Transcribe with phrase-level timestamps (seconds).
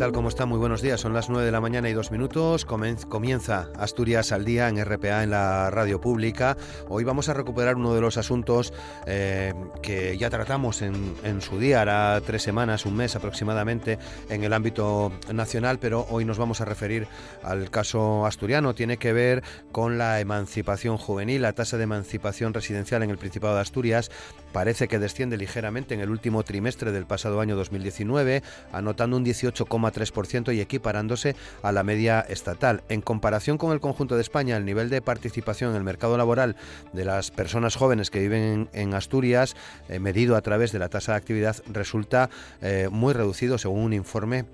[0.00, 0.12] Tal?
[0.12, 0.46] ¿Cómo está?
[0.46, 0.98] Muy buenos días.
[0.98, 2.64] Son las 9 de la mañana y dos minutos.
[2.64, 6.56] Comienza Asturias al día en RPA en la radio pública.
[6.88, 8.72] Hoy vamos a recuperar uno de los asuntos
[9.06, 13.98] eh, que ya tratamos en, en, su día, hará tres semanas, un mes aproximadamente,
[14.30, 17.06] en el ámbito nacional, pero hoy nos vamos a referir
[17.42, 18.74] al caso asturiano.
[18.74, 23.54] Tiene que ver con la emancipación juvenil, la tasa de emancipación residencial en el Principado
[23.54, 24.10] de Asturias.
[24.52, 29.66] Parece que desciende ligeramente en el último trimestre del pasado año 2019, anotando un 18
[29.66, 32.82] 3% y equiparándose a la media estatal.
[32.88, 36.56] En comparación con el conjunto de España, el nivel de participación en el mercado laboral
[36.92, 39.54] de las personas jóvenes que viven en, Asturias,
[39.88, 42.28] eh, medido a través de la tasa de actividad, resulta
[42.60, 44.44] eh, muy reducido según un informe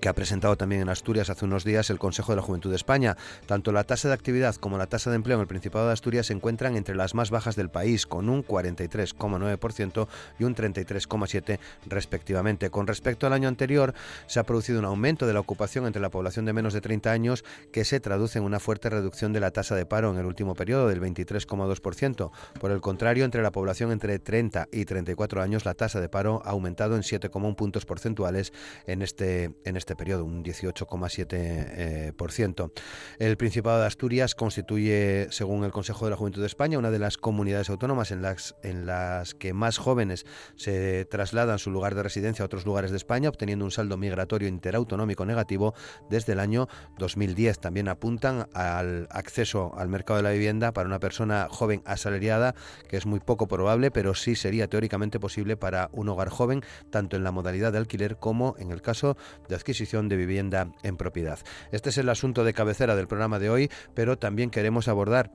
[0.00, 2.76] que ha presentado también en Asturias hace unos días el Consejo de la Juventud de
[2.76, 3.16] España.
[3.46, 6.26] Tanto la tasa de actividad como la tasa de empleo en el Principado de Asturias
[6.26, 12.70] se encuentran entre las más bajas del país, con un 43,9% y un 33,7% respectivamente.
[12.70, 13.94] Con respecto al año anterior,
[14.26, 17.10] se ha producido un aumento de la ocupación entre la población de menos de 30
[17.10, 20.26] años que se traduce en una fuerte reducción de la tasa de paro en el
[20.26, 22.30] último periodo del 23,2%.
[22.60, 26.42] Por el contrario, entre la población entre 30 y 34 años, la tasa de paro
[26.44, 28.52] ha aumentado en 7,1 puntos porcentuales
[28.86, 32.72] en este en este periodo, un 18,7%.
[33.18, 36.98] el Principado de Asturias constituye, según el Consejo de la Juventud de España, una de
[36.98, 42.02] las comunidades autónomas en las, en las que más jóvenes se trasladan su lugar de
[42.02, 45.74] residencia a otros lugares de España, obteniendo un saldo migratorio interautonómico negativo
[46.10, 46.68] desde el año
[46.98, 47.60] 2010.
[47.60, 52.54] También apuntan al acceso al mercado de la vivienda para una persona joven asalariada,
[52.88, 57.16] que es muy poco probable, pero sí sería teóricamente posible para un hogar joven, tanto
[57.16, 59.16] en la modalidad de alquiler como en el caso
[59.48, 61.38] de adquisición de vivienda en propiedad.
[61.72, 65.30] Este es el asunto de cabecera del programa de hoy, pero también queremos abordar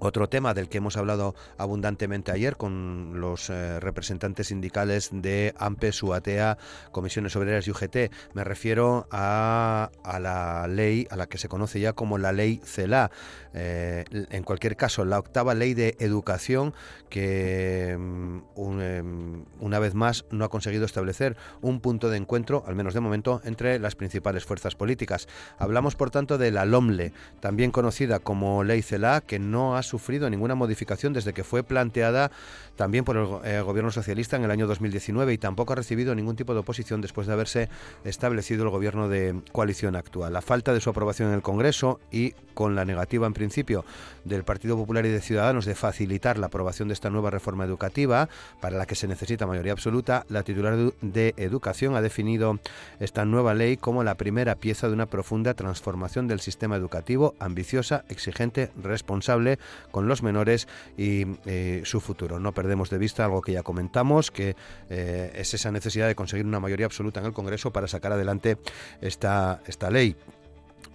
[0.00, 5.92] otro tema del que hemos hablado abundantemente ayer con los eh, representantes sindicales de AMPE,
[5.92, 6.58] SUATEA,
[6.92, 8.12] Comisiones Obreras y UGT.
[8.34, 9.90] Me refiero a,
[10.20, 13.10] la ley, a la que se conoce ya como la ley CELA.
[13.54, 16.74] Eh, en cualquier caso, la octava ley de educación
[17.08, 22.74] que mm, em, una vez más no ha conseguido establecer un punto de encuentro, al
[22.74, 25.28] menos de momento, entre las principales fuerzas políticas.
[25.58, 30.28] Hablamos, por tanto, de la LOMLE, también conocida como ley CELA, que no ha sufrido
[30.28, 32.30] ninguna modificación desde que fue planteada
[32.76, 36.36] también por el eh, gobierno socialista en el año 2019 y tampoco ha recibido ningún
[36.36, 37.68] tipo de oposición después de haberse
[38.04, 40.32] establecido el gobierno de coalición actual.
[40.32, 43.84] La falta de su aprobación en el Congreso y con la negativa en principio
[44.24, 48.28] del Partido Popular y de Ciudadanos de facilitar la aprobación de esta nueva reforma educativa
[48.60, 52.58] para la que se necesita mayoría absoluta, la titular de Educación ha definido
[53.00, 58.04] esta nueva ley como la primera pieza de una profunda transformación del sistema educativo ambiciosa,
[58.08, 59.58] exigente, responsable
[59.90, 62.40] con los menores y eh, su futuro.
[62.66, 64.56] Perdemos de vista algo que ya comentamos, que
[64.90, 68.58] eh, es esa necesidad de conseguir una mayoría absoluta en el Congreso para sacar adelante
[69.00, 70.16] esta, esta ley.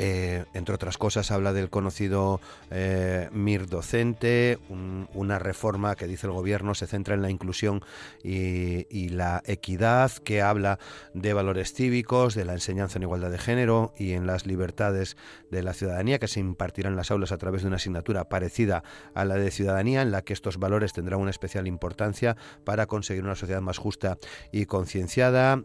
[0.04, 2.42] Eh, entre otras cosas, habla del conocido
[2.72, 4.58] eh, MIR docente,
[5.14, 7.84] una reforma que dice el gobierno se centra en la inclusión
[8.24, 10.80] y, la equidad, que habla
[11.14, 15.18] de valores cívicos, de la enseñanza en igualdad de género y en las libertades
[15.52, 18.84] de la ciudadanía, que se impartirán en las aulas a través de una asignatura parecida
[19.14, 23.24] a la de ciudadanía, en la que estos valores tendrán una especial importancia para conseguir
[23.24, 24.18] una sociedad más justa
[24.52, 25.62] y concienciada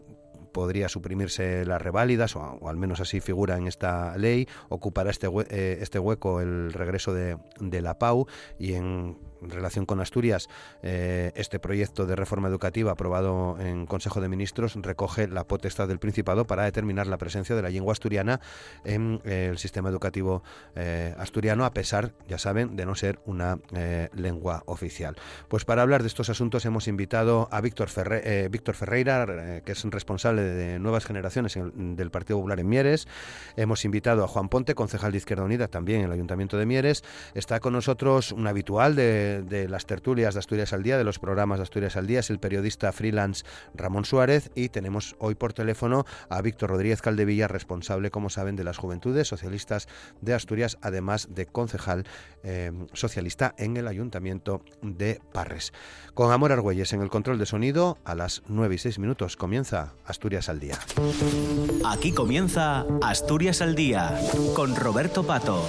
[0.57, 5.77] podría suprimirse las reválidas, o, al menos así figura en esta ley, ocupará este, eh,
[5.81, 8.25] este hueco el regreso de, de la PAU
[8.57, 10.49] y en en relación con Asturias,
[10.83, 15.99] eh, este proyecto de reforma educativa aprobado en Consejo de Ministros recoge la potestad del
[15.99, 18.39] Principado para determinar la presencia de la lengua asturiana
[18.83, 20.43] en eh, el sistema educativo
[20.75, 23.59] eh, asturiano, a pesar, ya saben, de no ser una
[24.13, 25.15] lengua oficial.
[25.47, 27.89] Pues para hablar de estos asuntos hemos invitado a Víctor,
[28.49, 33.07] Víctor Ferreira, que es responsable de nuevas generaciones del Partido Popular en Mieres.
[33.55, 37.03] Hemos invitado a Juan Ponte, concejal de Izquierda Unida, también en el Ayuntamiento de Mieres.
[37.33, 41.19] Está con nosotros un habitual de de, las tertulias de Asturias al Día, de los
[41.19, 45.53] programas de Asturias al Día, es el periodista freelance Ramón Suárez y tenemos hoy por
[45.53, 49.87] teléfono a Víctor Rodríguez Caldevilla, responsable, como saben, de las Juventudes Socialistas
[50.21, 52.05] de Asturias, además de concejal
[52.43, 55.73] eh, socialista en el Ayuntamiento de Parres.
[56.13, 59.93] Con Amor Argüelles en el control de sonido, a las 9 y 6 minutos comienza
[60.05, 60.79] Asturias al Día.
[61.85, 64.19] Aquí comienza Asturias al Día
[64.55, 65.63] con Roberto Pato.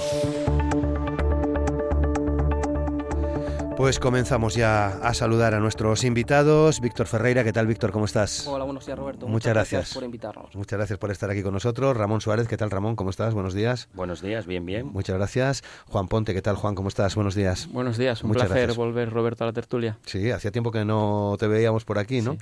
[3.79, 6.81] Pues comenzamos ya a saludar a nuestros invitados.
[6.81, 7.93] Víctor Ferreira, ¿qué tal Víctor?
[7.93, 8.45] ¿Cómo estás?
[8.45, 9.25] Hola, buenos días Roberto.
[9.25, 9.93] Muchas, gracias.
[9.93, 10.53] por invitarnos.
[10.53, 11.95] Muchas gracias por estar aquí con nosotros.
[11.95, 12.97] Ramón Suárez, ¿qué tal Ramón?
[12.97, 13.33] ¿Cómo estás?
[13.33, 13.87] Buenos días.
[13.93, 14.87] Buenos días, bien, bien.
[14.87, 15.63] Muchas gracias.
[15.87, 16.75] Juan Ponte, ¿qué tal Juan?
[16.75, 17.15] ¿Cómo estás?
[17.15, 17.69] Buenos días.
[17.71, 19.97] Buenos días, un placer volver Roberto a la tertulia.
[20.05, 22.35] Sí, hacía tiempo que no te veíamos por aquí, ¿no?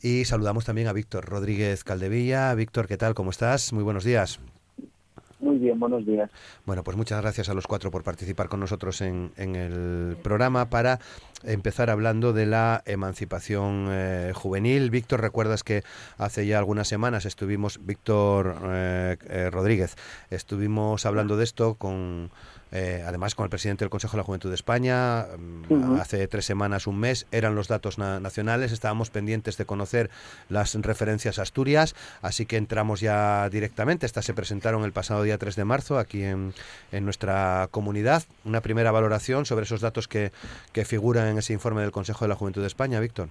[0.00, 2.54] Y saludamos también a Víctor Rodríguez Caldevilla.
[2.54, 3.12] Víctor, ¿qué tal?
[3.12, 3.74] ¿Cómo estás?
[3.74, 4.40] Muy buenos días.
[5.44, 6.30] Muy bien, buenos días.
[6.64, 11.00] Bueno, pues muchas gracias a los cuatro por participar con nosotros en, el programa para
[11.42, 14.88] empezar hablando de la emancipación eh, juvenil.
[14.88, 15.82] Víctor, recuerdas que
[16.16, 19.96] hace ya algunas semanas estuvimos, Víctor eh, eh, Rodríguez,
[20.30, 22.30] estuvimos hablando de esto con
[22.74, 26.44] eh, además con el presidente del Consejo de la Juventud de España, mm, hace tres
[26.44, 30.10] semanas, un mes, eran los datos nacionales, estábamos pendientes de conocer
[30.48, 35.54] las referencias Asturias, así que entramos ya directamente, estas se presentaron el pasado día 3
[35.54, 36.52] de marzo aquí en,
[36.90, 40.32] en nuestra comunidad, una primera valoración sobre esos datos que,
[40.72, 43.28] que figuran en ese informe del Consejo de la Juventud de España, Víctor.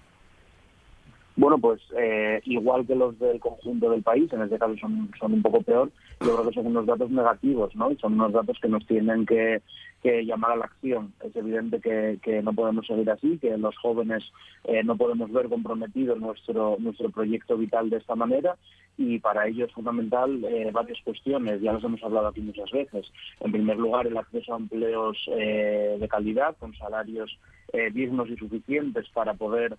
[1.35, 5.33] Bueno, pues eh, igual que los del conjunto del país, en este caso son, son
[5.33, 5.91] un poco peor,
[6.21, 7.91] yo creo que son unos datos negativos, ¿no?
[7.91, 9.61] Y son unos datos que nos tienen que,
[10.03, 11.13] que llamar a la acción.
[11.23, 14.23] Es evidente que, no podemos seguir así, que los jóvenes
[14.65, 18.57] eh, no podemos ver comprometido nuestro, nuestro proyecto vital de esta manera
[18.97, 23.11] y para ello es fundamental eh, varias cuestiones, ya los hemos hablado aquí muchas veces.
[23.39, 27.39] En primer lugar, el acceso a empleos eh, de calidad, con salarios
[27.71, 29.75] eh, dignos y suficientes para poder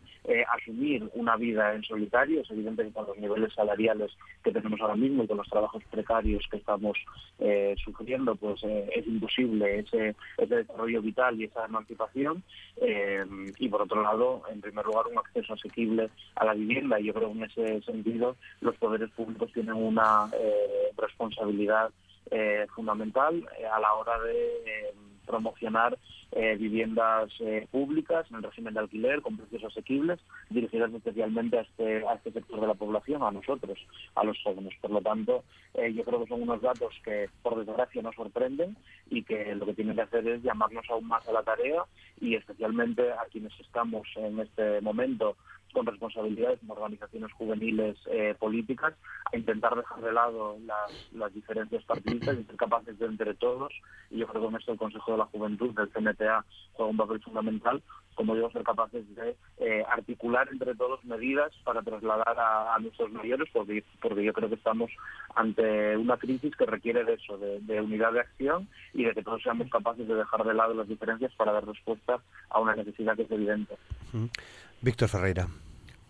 [0.53, 2.41] asumir una vida en solitario.
[2.41, 4.11] Es evidente que con los niveles salariales
[4.43, 6.99] que tenemos ahora mismo y con los trabajos precarios que estamos
[7.85, 12.43] sufriendo, pues es imposible ese, ese desarrollo vital y esa emancipación.
[13.59, 17.01] y por otro lado, en primer lugar, un acceso asequible a la vivienda.
[17.01, 21.91] Y yo creo que en ese sentido los poderes públicos tienen una eh, responsabilidad
[22.31, 24.95] eh, fundamental eh, a la hora de
[25.27, 25.99] promocionar
[26.59, 27.31] viviendas
[27.71, 30.19] públicas en el régimen de alquiler con precios asequibles
[30.51, 33.79] dirigidas especialmente a este, a este sector de la población, a nosotros,
[34.17, 34.75] a los jóvenes.
[34.81, 35.45] Por lo tanto,
[35.75, 38.77] yo creo que son unos datos que por desgracia nos sorprenden
[39.11, 41.85] y que lo que tienen que hacer es llamarnos aún más a la tarea
[42.21, 45.37] y especialmente a quienes estamos en este momento
[45.75, 48.95] con responsabilidades como organizaciones juveniles eh, políticas,
[49.31, 53.73] a intentar dejar de lado las, diferencias partidistas y ser capaces de entre todos,
[54.11, 56.97] y yo creo que con esto el Consejo de la Juventud del CNTA juega un
[56.97, 57.83] papel fundamental,
[58.15, 63.49] como digo, ser capaces de eh, articular entre todos medidas para trasladar a, nuestros mayores,
[63.53, 64.91] porque, porque yo creo que estamos
[65.35, 69.43] ante una crisis que requiere de eso, de, unidad de acción y de que todos
[69.43, 73.23] seamos capaces de dejar de lado las diferencias para dar respuesta a una necesidad que
[73.23, 73.75] es evidente.
[74.81, 75.49] Víctor Ferreira.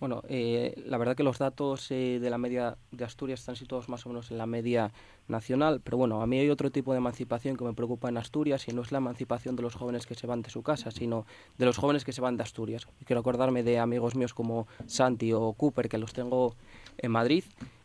[0.04, 3.88] Bueno, eh, la verdad que los datos eh, de la media de Asturias están situados
[3.88, 4.92] más o menos en la media
[5.28, 8.68] nacional, pero bueno, a mí hay otro tipo de emancipación que me preocupa en Asturias
[8.68, 11.24] y no es la emancipación de los jóvenes que se van de su casa, sino
[11.56, 12.86] de los jóvenes que se van de Asturias.
[13.06, 16.54] quiero acordarme de amigos míos como Santi o Cooper, que los tengo
[16.98, 17.44] en Madrid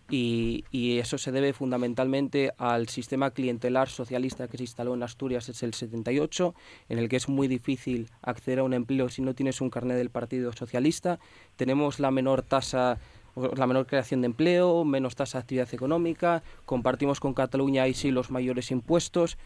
[0.10, 5.64] y, eso se debe fundamentalmente al sistema clientelar socialista que se instaló en Asturias es
[5.64, 6.56] el 78,
[6.90, 9.98] en el que es muy difícil acceder a un empleo si no tienes un carnet
[9.98, 11.20] del Partido Socialista.
[11.56, 13.00] Tenemos la menor tasa
[13.56, 18.12] la menor creación de empleo, menos tasa de actividad económica, compartimos con Cataluña ahí sí
[18.12, 19.38] los mayores impuestos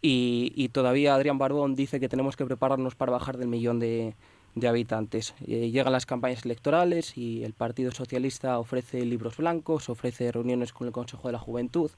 [0.00, 4.16] y, y todavía Adrián Barbón dice que tenemos que prepararnos para bajar del millón de,
[4.54, 5.34] de habitantes.
[5.46, 10.86] Eh, llegan las campañas electorales y el Partido Socialista ofrece libros blancos, ofrece reuniones con
[10.86, 11.90] el Consejo de la Juventud,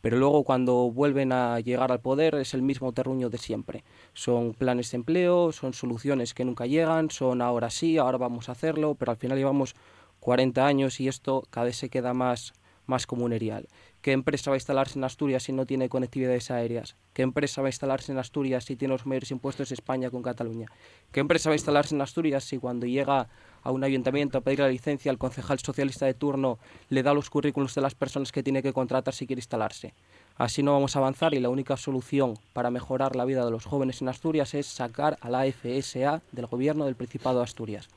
[0.00, 3.84] pero luego cuando vuelven a llegar al poder es el mismo terruño de siempre.
[4.14, 8.52] Son planes de empleo, son soluciones que nunca llegan, son ahora sí, ahora vamos a
[8.52, 9.74] hacerlo, pero al final llevamos
[10.20, 12.54] 40 años y esto cada vez se queda más,
[12.90, 13.68] más comunerial.
[14.02, 16.96] ¿Qué empresa va a instalarse en Asturias si no tiene conectividades aéreas?
[17.14, 20.66] ¿Qué empresa va a instalarse en Asturias si tiene los mayores impuestos España con Cataluña?
[21.12, 23.28] ¿Qué empresa va a instalarse en Asturias si cuando llega
[23.62, 27.30] a un ayuntamiento a pedir la licencia al concejal socialista de turno le da los
[27.30, 29.94] currículos de las personas que tiene que contratar si quiere instalarse?
[30.36, 33.66] Así no vamos a avanzar y la única solución para mejorar la vida de los
[33.66, 37.88] jóvenes en Asturias es sacar a la FSA del gobierno del Principado de Asturias.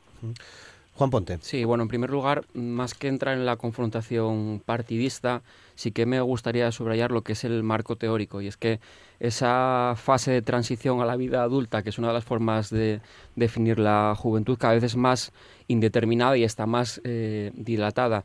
[0.95, 1.39] Juan Ponte.
[1.41, 5.41] Sí, bueno, en primer lugar, más que entrar en la confrontación partidista,
[5.73, 8.79] sí que me gustaría subrayar lo que es el marco teórico, y es que
[9.19, 13.01] esa fase de transición a la vida adulta, que es una de las formas de
[13.35, 15.31] definir la juventud, cada vez es más
[15.67, 18.23] indeterminada y está más eh, dilatada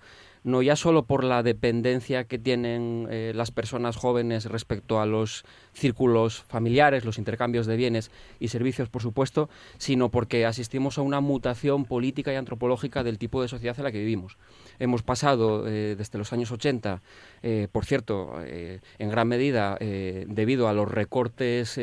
[0.49, 5.45] no ya solo por la dependencia que tienen eh, las personas jóvenes respecto a los
[5.73, 11.21] círculos familiares, los intercambios de bienes y servicios, por supuesto, sino porque asistimos a una
[11.21, 14.39] mutación política y antropológica del tipo de sociedad en la que vivimos.
[14.79, 17.03] Hemos pasado eh, desde los años 80,
[17.43, 21.79] eh, por cierto, en gran medida debido a los recortes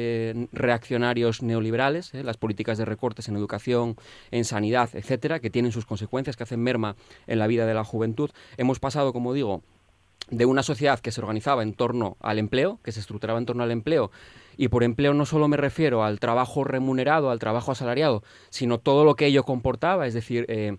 [0.51, 3.95] reaccionarios neoliberales, las políticas de recortes en educación,
[4.31, 6.95] en sanidad, etcétera, que tienen sus consecuencias, que hacen merma
[7.27, 9.62] en la vida de la juventud, hemos pasado, como digo,
[10.29, 13.63] de una sociedad que se organizaba en torno al empleo, que se estructuraba en torno
[13.63, 14.12] al empleo,
[14.57, 19.05] y por empleo no solo me refiero al trabajo remunerado, al trabajo asalariado, sino todo
[19.05, 20.77] lo que ello comportaba, es decir, eh,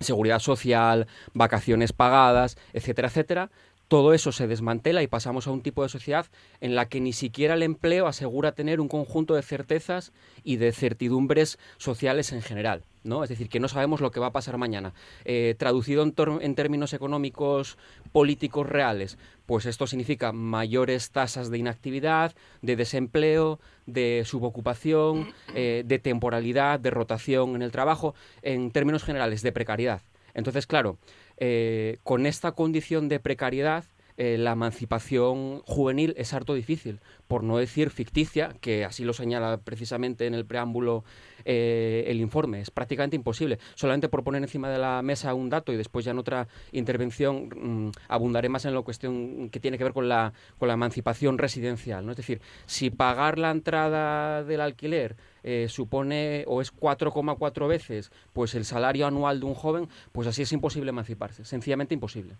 [0.00, 3.50] seguridad social, vacaciones pagadas, etcétera, etcétera,
[3.88, 6.26] todo eso se desmantela y pasamos a un tipo de sociedad
[6.60, 10.12] en la que ni siquiera el empleo asegura tener un conjunto de certezas
[10.44, 12.84] y de certidumbres sociales en general.
[13.04, 13.22] ¿no?
[13.22, 14.92] Es decir, que no sabemos lo que va a pasar mañana.
[15.24, 17.78] Eh, traducido en, en, términos económicos
[18.12, 19.16] políticos reales,
[19.46, 26.90] pues esto significa mayores tasas de inactividad, de desempleo, de subocupación, eh, de temporalidad, de
[26.90, 30.02] rotación en el trabajo, en términos generales, de precariedad.
[30.34, 30.98] Entonces, claro,
[31.40, 33.84] eh, con esta condición de precariedad,
[34.16, 39.58] eh, la emancipación juvenil es harto difícil, por no decir ficticia, que así lo señala
[39.58, 41.04] precisamente en el preámbulo
[41.50, 42.60] eh, el informe.
[42.60, 43.58] Es prácticamente imposible.
[43.74, 47.48] Solamente por poner encima de la mesa un dato y después ya en otra intervención
[47.48, 51.38] mm, abundaré más en la cuestión que tiene que ver con la, con la emancipación
[51.38, 52.04] residencial.
[52.04, 52.10] ¿no?
[52.10, 58.54] Es decir, si pagar la entrada del alquiler eh, supone o es 4,4 veces pues
[58.54, 62.36] el salario anual de un joven, pues así es imposible emanciparse, sencillamente imposible.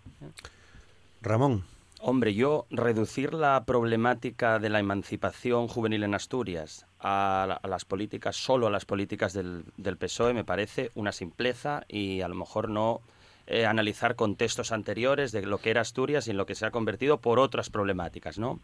[1.23, 1.63] Ramón.
[2.01, 8.67] Hombre, yo reducir la problemática de la emancipación juvenil en Asturias a, las políticas, solo
[8.67, 9.65] a las políticas del,
[9.97, 13.01] PSOE, me parece una simpleza y a lo mejor no
[13.47, 16.71] eh, analizar contextos anteriores de lo que era Asturias y en lo que se ha
[16.71, 18.61] convertido por otras problemáticas, ¿no?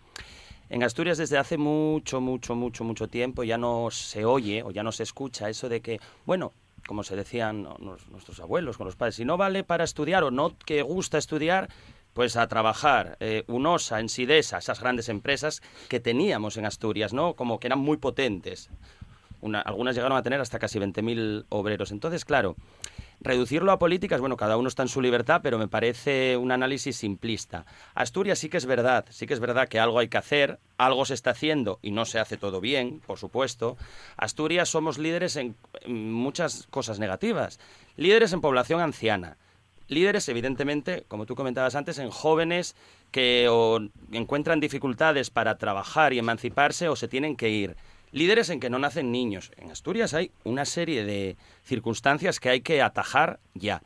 [0.69, 4.81] En Asturias desde hace mucho, mucho, mucho, mucho tiempo ya no se oye o ya
[4.81, 6.53] no se escucha eso de que, bueno,
[6.87, 7.67] como se decían
[8.11, 11.69] nuestros abuelos con los padres, si no vale para estudiar o no que gusta estudiar,
[12.15, 17.34] pues a trabajar eh, UNOSA, en SIDESA, esas grandes empresas que teníamos en Asturias, ¿no?
[17.34, 18.69] Como que eran muy potentes.
[19.65, 21.91] algunas llegaron a tener hasta casi 20.000 obreros.
[21.91, 22.55] Entonces, claro,
[23.19, 26.95] reducirlo a políticas, bueno, cada uno está en su libertad, pero me parece un análisis
[26.95, 27.65] simplista.
[27.95, 31.03] Asturias sí que es verdad, sí que es verdad que algo hay que hacer, algo
[31.03, 33.75] se está haciendo y no se hace todo bien, por supuesto.
[34.15, 37.60] Asturias somos líderes en muchas cosas negativas.
[37.98, 39.36] Líderes en población anciana
[39.87, 42.75] líderes, evidentemente, como tú comentabas antes, en jóvenes
[43.11, 43.79] que o
[44.11, 47.75] encuentran dificultades para trabajar y emanciparse o se tienen que ir.
[48.11, 49.51] Líderes en que no nacen niños.
[49.57, 53.81] En Asturias hay una serie de circunstancias que hay que atajar ya.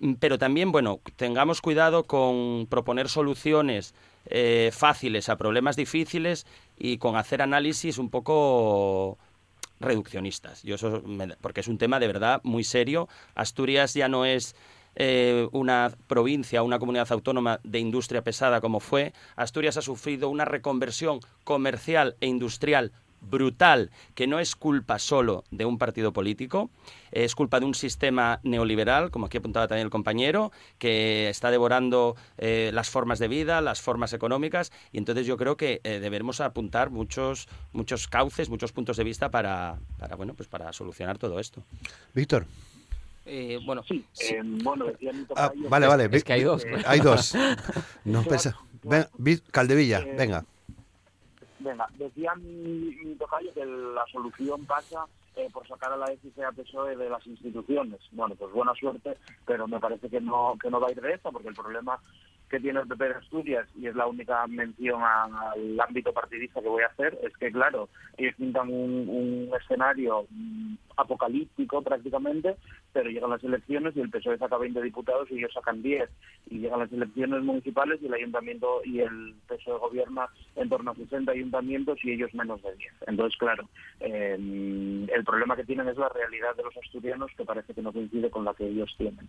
[0.00, 3.94] Mm, pero también, bueno, tengamos cuidado con proponer soluciones
[4.26, 6.46] eh, fáciles a problemas difíciles
[6.78, 9.18] y con hacer análisis un poco
[9.78, 10.62] reduccionistas.
[10.62, 11.02] Yo eso
[11.40, 13.08] porque es un tema de verdad muy serio.
[13.34, 14.54] Asturias ya no es
[14.96, 20.44] eh, una provincia, una comunidad autónoma de industria pesada como fue, Asturias ha sufrido una
[20.44, 26.70] reconversión comercial e industrial brutal, que no es culpa solo de un partido político,
[27.12, 32.16] es culpa de un sistema neoliberal, como aquí apuntaba también el compañero, que está devorando
[32.38, 36.40] eh, las formas de vida, las formas económicas, y entonces yo creo que eh, debemos
[36.40, 41.38] apuntar muchos, muchos cauces, muchos puntos de vista para, para, bueno, pues para solucionar todo
[41.38, 41.62] esto.
[42.14, 42.46] Víctor.
[43.32, 46.08] Eh, bueno, sí, eh, bueno decía ah, vale, vale.
[46.10, 46.66] Es que hay dos.
[46.84, 47.36] hay dos.
[48.04, 48.24] No
[49.52, 50.44] Caldevilla, eh, venga.
[51.60, 55.04] Venga, decía mi, mi tocayo que la solución pasa
[55.36, 58.00] eh, por sacar a la FCA PSOE de las instituciones.
[58.10, 61.12] Bueno, pues buena suerte, pero me parece que no, que no va a ir de
[61.12, 62.00] esta, porque el problema
[62.50, 66.68] que tiene el PP de Asturias, y es la única mención al ámbito partidista que
[66.68, 72.56] voy a hacer, es que, claro, ellos pintan un, escenario mm, apocalíptico prácticamente,
[72.92, 76.08] pero llegan las elecciones y el PSOE saca 20 diputados y ellos sacan 10.
[76.50, 80.26] Y llegan las elecciones municipales y el ayuntamiento y el PSOE gobierna
[80.56, 82.92] en torno a 60 ayuntamientos y ellos menos de 10.
[83.06, 83.68] Entonces, claro,
[84.00, 87.92] em, el problema que tienen es la realidad de los asturianos que parece que no
[87.92, 89.28] coincide con la que ellos tienen.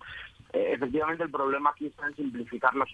[0.54, 2.94] Eh, efectivamente, el problema aquí está en simplificar las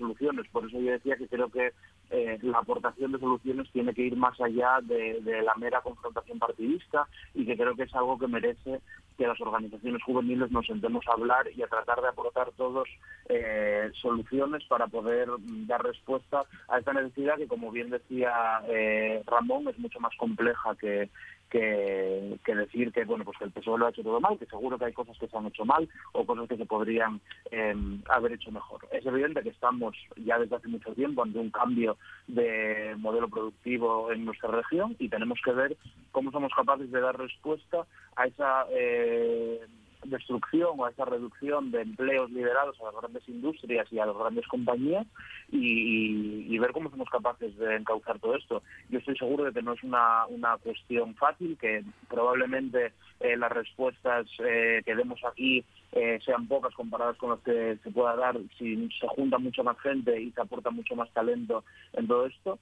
[0.52, 1.72] Por eso yo decía que creo que
[2.10, 6.40] eh, la aportación de soluciones tiene que ir más allá de, de la mera confrontación
[6.40, 8.82] partidista y que creo que es algo que merece
[9.18, 12.88] que las organizaciones juveniles nos sentemos a hablar y a tratar de aportar todos
[13.30, 15.28] eh, soluciones para poder
[15.66, 20.76] dar respuesta a esta necesidad que, como bien decía eh, Ramón, es mucho más compleja
[20.76, 21.10] que,
[21.50, 24.78] que, decir que bueno pues que el PSOE lo ha hecho todo mal, que seguro
[24.78, 28.34] que hay cosas que se han hecho mal o cosas que se podrían em, haber
[28.34, 28.88] hecho mejor.
[28.92, 34.12] Es evidente que estamos ya desde hace mucho tiempo ante un cambio de modelo productivo
[34.12, 35.78] en nuestra región y tenemos que ver
[36.12, 37.86] cómo somos capaces de dar respuesta
[38.16, 39.62] a esa eh,
[40.10, 44.18] destrucción o a esa reducción de empleos liderados a las grandes industrias y a las
[44.18, 45.06] grandes compañías
[45.52, 48.64] y, ver cómo somos capaces de encauzar todo esto.
[48.90, 53.52] Yo estoy seguro de que no es una, una cuestión fácil, que probablemente eh, las
[53.52, 58.38] respuestas eh, que demos aquí eh, sean pocas comparadas con las que se pueda dar
[58.58, 62.58] si se junta mucha más gente y se aporta mucho más talento en todo esto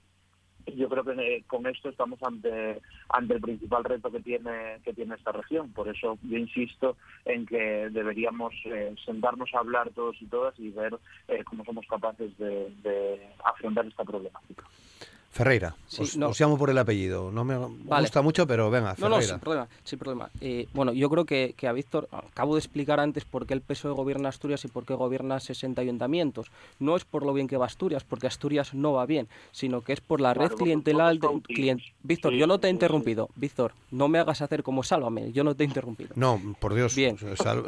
[0.73, 4.93] yo creo que eh, con esto estamos ante ante el principal reto que tiene que
[4.93, 5.71] tiene esta región.
[5.71, 10.69] Por eso yo insisto en que deberíamos eh, sentarnos a hablar todos y todas y
[10.69, 14.63] ver eh, cómo somos capaces de, de afrontar esta problemática
[15.35, 17.29] Ferreira, os, llamo por el apellido.
[17.29, 19.09] No me gusta mucho, pero venga, Ferreira.
[19.09, 19.67] No, no, sin problema.
[19.83, 20.29] Sin problema.
[20.39, 23.91] Eh, bueno, yo creo que, a Víctor, acabo de explicar antes por qué el PSOE
[23.91, 26.51] gobierna Asturias y por qué gobierna 60 ayuntamientos.
[26.79, 29.91] No es por lo bien que va Asturias, porque Asturias no va bien, sino que
[29.91, 31.81] es por la red clientelar de...
[32.01, 33.27] Víctor, yo no te he interrumpido.
[33.35, 36.11] Víctor, no me hagas hacer como Sálvame, yo no te he interrumpido.
[36.15, 37.17] No, por Dios, bien,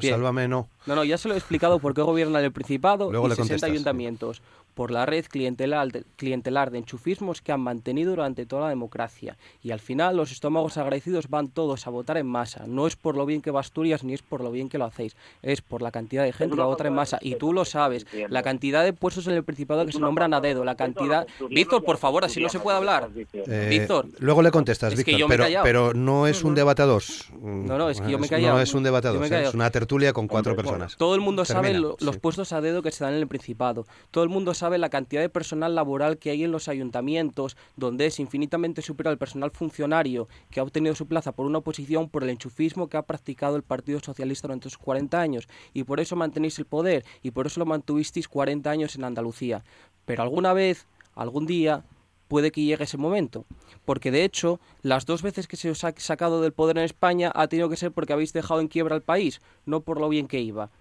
[0.02, 0.70] Sálvame no.
[0.86, 4.42] No, no, ya se lo he explicado por qué gobierna el Principado y 60 ayuntamientos
[4.78, 9.36] por la red clientelar de, clientelar de enchufismos que han mantenido durante toda la democracia.
[9.64, 12.66] Y al final los estómagos agradecidos van todos a votar en masa.
[12.68, 14.86] No es por lo bien que va Asturias ni es por lo bien que lo
[14.86, 15.16] hacéis.
[15.42, 17.18] Es por la cantidad de gente que va a votar en masa.
[17.22, 18.06] Y tú lo sabes.
[18.30, 20.64] La cantidad de puestos en el Principado que se nombran a dedo.
[20.64, 21.26] La cantidad...
[21.50, 23.10] Víctor, por favor, así no se puede hablar.
[23.34, 24.06] Eh, Víctor.
[24.20, 25.28] Luego le contestas, Víctor.
[25.28, 27.32] Pero, pero, no es un debate a dos.
[27.42, 28.58] No, no, es que yo me he callado.
[28.58, 29.32] No es un debate a dos.
[29.32, 30.96] Es una tertulia con cuatro personas.
[30.98, 33.88] Todo el mundo sabe los puestos a dedo que se dan en el Principado.
[34.12, 37.56] Todo el mundo sabe sabe la cantidad de personal laboral que hay en los ayuntamientos,
[37.78, 42.10] donde es infinitamente superior al personal funcionario que ha obtenido su plaza por una oposición
[42.10, 45.48] por el enchufismo que ha practicado el Partido Socialista durante esos 40 años.
[45.74, 49.64] Y por eso mantenéis el poder y por eso lo mantuvisteis 40 años en Andalucía.
[50.04, 51.86] Pero alguna vez, algún día,
[52.28, 53.46] puede que llegue ese momento.
[53.86, 57.32] Porque de hecho, las dos veces que se os ha sacado del poder en España
[57.34, 60.28] ha tenido que ser porque habéis dejado en quiebra al país, no por lo bien
[60.28, 60.72] que iba.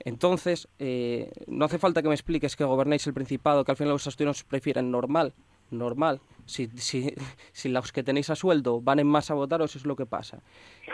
[0.00, 3.92] Entonces, eh, no hace falta que me expliques que gobernáis el Principado, que al final
[3.92, 5.34] los asturianos prefieren normal,
[5.70, 6.20] normal.
[6.46, 7.14] Si, si,
[7.52, 10.42] si, los que tenéis a sueldo van en masa a votaros, es lo que pasa.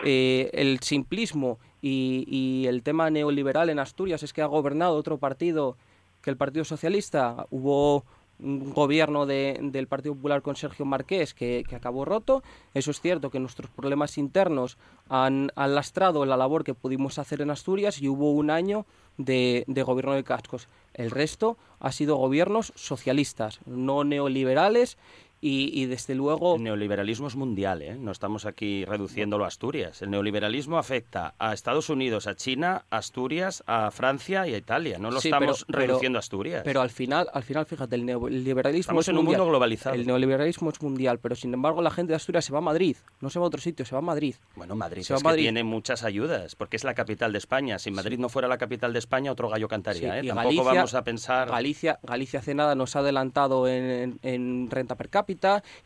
[0.05, 5.77] Eh, el simplismo y, el tema neoliberal en Asturias es que ha gobernado otro partido
[6.21, 7.47] que el Partido Socialista.
[7.49, 8.05] Hubo
[8.41, 12.43] un gobierno de, del Partido Popular con Sergio Marqués que, que, acabó roto.
[12.73, 14.77] Eso es cierto que nuestros problemas internos
[15.09, 18.85] han, han, lastrado la labor que pudimos hacer en Asturias y hubo un año
[19.17, 20.67] de, de gobierno de cascos.
[20.93, 24.97] El resto ha sido gobiernos socialistas, no neoliberales
[25.43, 26.55] y, desde luego...
[26.55, 27.95] El neoliberalismo es mundial, ¿eh?
[27.95, 30.03] no estamos aquí reduciéndolo a Asturias.
[30.03, 34.99] El neoliberalismo afecta a Estados Unidos, a China, a Asturias, a Francia y a Italia.
[34.99, 36.61] No lo estamos reduciendo a Asturias.
[36.63, 39.95] Pero al final, al final, fíjate, el neoliberalismo estamos en un mundo globalizado.
[39.95, 42.97] El neoliberalismo es mundial, pero sin embargo la gente de Asturias se va a Madrid,
[43.19, 44.35] no se va a otro sitio, se va a Madrid.
[44.55, 47.79] Bueno, Madrid es que tiene muchas ayudas, porque es la capital de España.
[47.79, 50.19] Si Madrid no fuera la capital de España, otro gallo cantaría.
[50.19, 50.27] ¿eh?
[50.27, 51.49] Tampoco vamos a pensar...
[51.49, 55.30] Galicia, Galicia hace nada nos ha adelantado en renta per cápita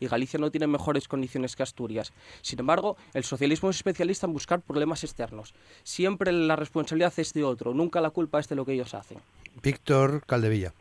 [0.00, 2.12] y Galicia no tiene mejores condiciones que Asturias.
[2.42, 5.54] Sin embargo, el socialismo es especialista en buscar problemas externos.
[5.82, 9.18] Siempre la responsabilidad es de otro, nunca la culpa es de lo que ellos hacen.
[9.62, 10.72] Víctor Caldevilla.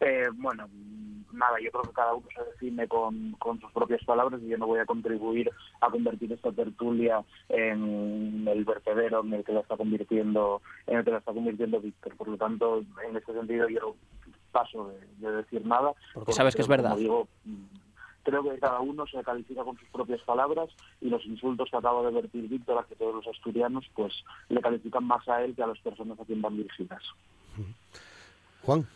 [0.00, 0.68] Eh, bueno,
[1.32, 4.66] nada, yo creo que cada uno se define con, sus propias palabras y yo no
[4.66, 9.76] voy a contribuir a convertir esta tertulia en el vertedero en el que la está
[9.76, 12.16] convirtiendo, en el que la está convirtiendo Víctor.
[12.16, 13.96] Por lo tanto, en este sentido yo
[14.54, 15.92] paso de, decir nada.
[16.14, 16.96] Porque, sabes que es verdad.
[16.96, 17.26] digo,
[18.22, 22.02] creo que cada uno se califica con sus propias palabras y los insultos que acaba
[22.02, 24.12] de vertir Víctor hacia todos los asturianos, pues
[24.48, 27.02] le califican más a él que a las personas a quien van dirigidas.
[28.62, 28.86] Juan.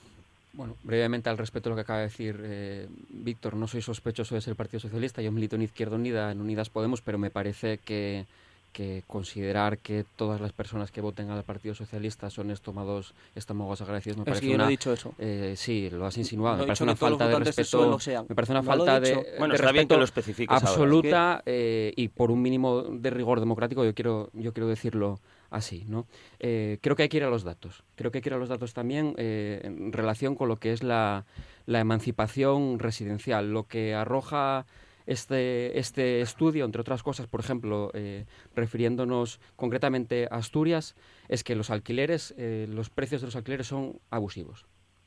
[0.55, 4.35] Bueno, brevemente al respecto de lo que acaba de decir eh, Víctor, no soy sospechoso
[4.35, 7.79] de ser Partido Socialista, yo milito en Izquierda Unida, en Unidas Podemos, pero me parece
[7.79, 8.27] que
[8.73, 14.19] que considerar que todas las personas que voten al Partido Socialista son estómagos, estómagos agradecidos
[14.19, 15.15] me parece que una, no he dicho eso.
[15.19, 16.59] Eh, sí, lo has insinuado.
[16.59, 17.99] me parece una falta de respeto.
[18.29, 20.07] Me parece una falta de, bueno, está bien que lo
[20.49, 23.85] absoluta eh, y por un mínimo de rigor democrático.
[23.85, 26.07] Yo quiero, yo quiero decirlo así, ¿no?
[26.39, 27.83] Eh, creo que hay que ir a los datos.
[27.97, 30.83] Creo que hay que ir a los datos también en relación con lo que es
[30.83, 31.25] la,
[31.67, 34.67] la emancipación residencial, lo que arroja
[35.09, 40.97] este, este estudio, entre otras cosas, por ejemplo, eh, refiriéndonos concretamente a Asturias,
[41.29, 44.67] es que los alquileres, eh, los precios de los alquileres son abusivos.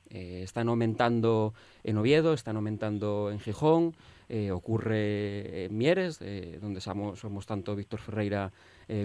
[0.09, 3.95] Eh, están aumentando en Oviedo, están aumentando en Gijón,
[4.53, 6.19] ocurre en Mieres,
[6.61, 8.53] donde somos, somos tanto Víctor Ferreira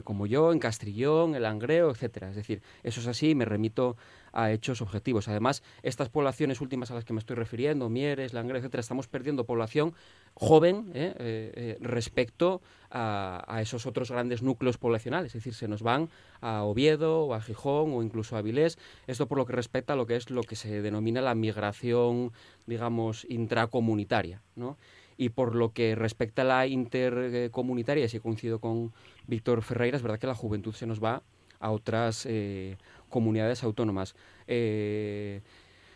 [0.04, 2.30] como yo, en Castrillón, el Langreo, etcétera.
[2.30, 3.96] Es decir, eso es así, me remito
[4.36, 5.28] a hechos objetivos.
[5.28, 9.44] Además, estas poblaciones últimas a las que me estoy refiriendo, Mieres, Langreo, etcétera, estamos perdiendo
[9.44, 9.94] población
[10.34, 11.14] joven ¿eh?
[11.18, 15.34] Eh, eh, respecto a, esos otros grandes núcleos poblacionales.
[15.34, 16.10] Es decir, se nos van
[16.42, 18.78] a Oviedo o a Gijón o incluso a Avilés.
[19.06, 22.32] Esto por lo que respecta a lo que es lo que se denomina la migración,
[22.66, 24.42] digamos, intracomunitaria.
[24.54, 24.76] ¿no?
[25.16, 28.92] Y por lo que respecta a la intercomunitaria, si coincido con
[29.26, 31.22] Víctor Ferreira, es verdad que la juventud se nos va
[31.58, 32.26] a otras
[33.08, 34.14] comunidades autónomas.
[34.46, 35.42] Eh,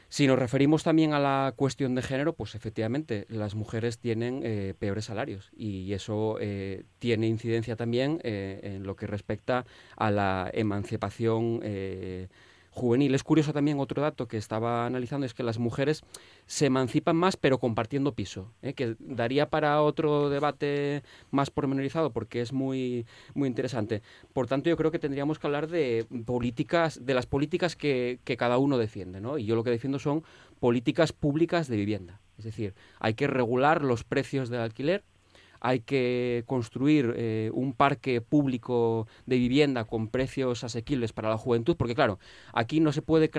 [0.08, 4.74] si nos referimos también a la cuestión de género, pues efectivamente las mujeres tienen eh,
[4.76, 11.60] peores salarios y eso eh, tiene incidencia también en lo que respecta a la emancipación
[12.80, 13.14] juvenil.
[13.14, 16.02] Es curioso también otro dato que estaba analizando, es que las mujeres
[16.46, 18.74] se emancipan más pero compartiendo piso, ¿eh?
[18.74, 24.02] que daría para otro debate más pormenorizado porque es muy, muy interesante.
[24.32, 28.36] Por tanto, yo creo que tendríamos que hablar de políticas, de las políticas que, que
[28.36, 29.38] cada uno defiende, ¿no?
[29.38, 30.24] Y yo lo que defiendo son
[30.58, 32.20] políticas públicas de vivienda.
[32.38, 35.04] Es decir, hay que regular los precios del alquiler,
[35.60, 41.76] hay que construir eh, un parque público de vivienda con precios asequibles para la juventud,
[41.76, 42.18] porque claro,
[42.52, 43.30] aquí no se puede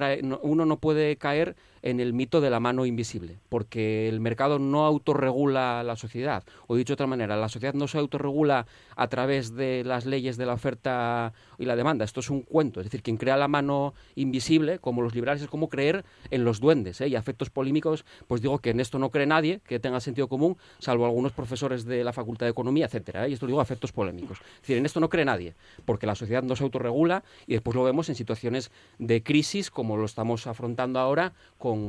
[0.42, 4.86] uno no puede caer en el mito de la mano invisible, porque el mercado no
[4.86, 9.56] autorregula la sociedad, o dicho de otra manera, la sociedad no se autorregula a través
[9.56, 12.06] de las leyes de la oferta y la demanda.
[12.06, 15.50] Esto es un cuento, es decir, quien crea la mano invisible, como los liberales, es
[15.50, 17.08] como creer en los duendes, ¿eh?
[17.08, 20.28] y a efectos polémicos, pues digo que en esto no cree nadie que tenga sentido
[20.28, 23.30] común, salvo algunos profesores de la Facultad de Economía, etcétera, ¿eh?
[23.30, 24.40] y esto digo a efectos polémicos.
[24.40, 27.76] Es decir, en esto no cree nadie, porque la sociedad no se autorregula y después
[27.76, 31.34] lo vemos en situaciones de crisis como lo estamos afrontando ahora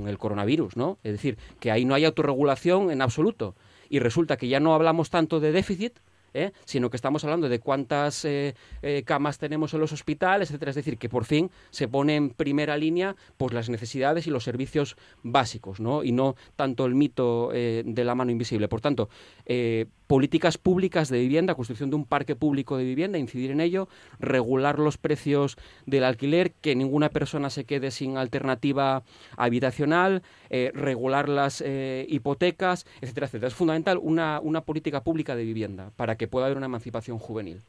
[0.09, 0.99] el coronavirus, ¿no?
[1.03, 3.55] Es decir, que ahí no hay autorregulación en absoluto.
[3.88, 5.99] Y resulta que ya no hablamos tanto de déficit,
[6.35, 6.53] ¿eh?
[6.64, 10.71] sino que estamos hablando de cuántas eh, eh, camas tenemos en los hospitales, etcétera.
[10.71, 14.45] Es decir, que por fin se pone en primera línea pues, las necesidades y los
[14.45, 16.05] servicios básicos, ¿no?
[16.05, 18.68] y no tanto el mito de la mano invisible.
[18.68, 19.09] Por tanto,
[20.07, 24.79] políticas públicas de vivienda, construcción de un parque público de vivienda, incidir en ello, regular
[24.79, 29.03] los precios del alquiler, que ninguna persona se quede sin alternativa
[29.37, 31.62] habitacional, regular las
[32.09, 33.49] hipotecas, etcétera, etcétera.
[33.49, 37.19] Es fundamental una, una política pública de vivienda para que que pueda haber una emancipación
[37.19, 37.63] juvenil.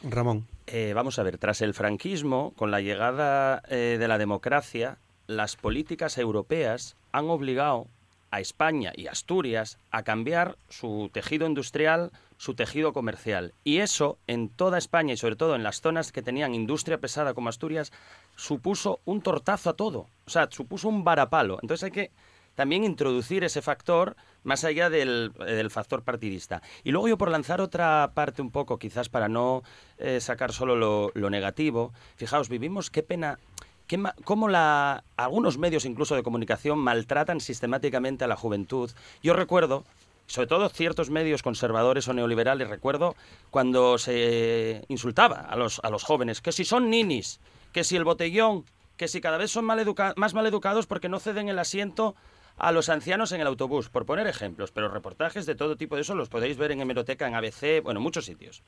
[0.00, 0.46] Ramón.
[0.68, 5.56] Eh, vamos a ver, tras el franquismo, con la llegada eh, de la democracia, las
[5.56, 7.88] políticas europeas han obligado
[8.30, 13.54] a España y Asturias a cambiar su tejido industrial, su tejido comercial.
[13.64, 17.34] Y eso en toda España y sobre todo en las zonas que tenían industria pesada
[17.34, 17.90] como Asturias,
[18.36, 20.06] supuso un tortazo a todo.
[20.26, 21.58] O sea, supuso un varapalo.
[21.60, 22.10] Entonces hay que
[22.56, 25.30] también introducir ese factor más allá del,
[25.70, 26.62] factor partidista.
[26.82, 29.62] Y luego yo por lanzar otra parte un poco, quizás para no
[29.98, 30.74] eh, sacar solo
[31.14, 33.38] lo, negativo, fijaos, vivimos, qué pena,
[33.86, 38.90] qué cómo la, algunos medios incluso de comunicación maltratan sistemáticamente a la juventud.
[39.22, 39.84] Yo recuerdo
[40.28, 43.14] sobre todo ciertos medios conservadores o neoliberales, recuerdo
[43.50, 47.38] cuando se insultaba a los, a los jóvenes, que si son ninis,
[47.72, 48.64] que si el botellón,
[48.96, 49.84] que si cada vez son mal
[50.16, 52.16] más mal educados porque no ceden el asiento
[52.56, 56.02] a los ancianos en el autobús, por poner ejemplos, pero reportajes de todo tipo de
[56.02, 58.62] eso los podéis ver en hemeroteca, en ABC, bueno, en muchos sitios.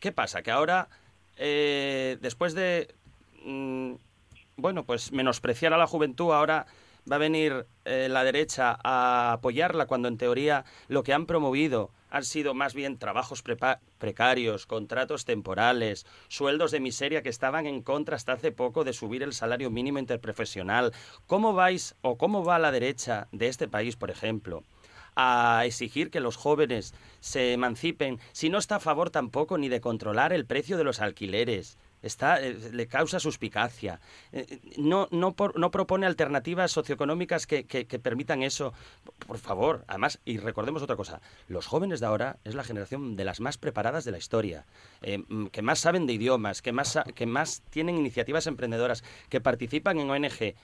[0.00, 0.42] ¿Qué pasa?
[0.42, 0.88] Que ahora,
[1.36, 2.94] eh, después de,
[3.44, 3.92] mm,
[4.56, 6.66] bueno, pues menospreciar a la juventud, ahora
[7.10, 11.90] va a venir eh, la derecha a apoyarla cuando en teoría lo que han promovido
[12.10, 13.42] han sido más bien trabajos
[13.98, 19.22] precarios, contratos temporales, sueldos de miseria que estaban en contra hasta hace poco de subir
[19.22, 20.92] el salario mínimo interprofesional.
[21.26, 24.62] ¿Cómo vais o cómo va la derecha de este país, por ejemplo?
[25.20, 29.80] a exigir que los jóvenes se emancipen, si no está a favor tampoco ni de
[29.80, 34.00] controlar el precio de los alquileres, está, eh, le causa suspicacia.
[34.32, 38.72] Eh, eh, no, no, no propone alternativas socioeconómicas que, que, permitan eso.
[39.26, 43.24] Por favor, además, y recordemos otra cosa, los jóvenes de ahora es la generación de
[43.24, 44.64] las más preparadas de la historia,
[45.02, 49.98] mm, que más saben de idiomas, que más, que más tienen iniciativas emprendedoras, que participan
[49.98, 50.54] en ONG.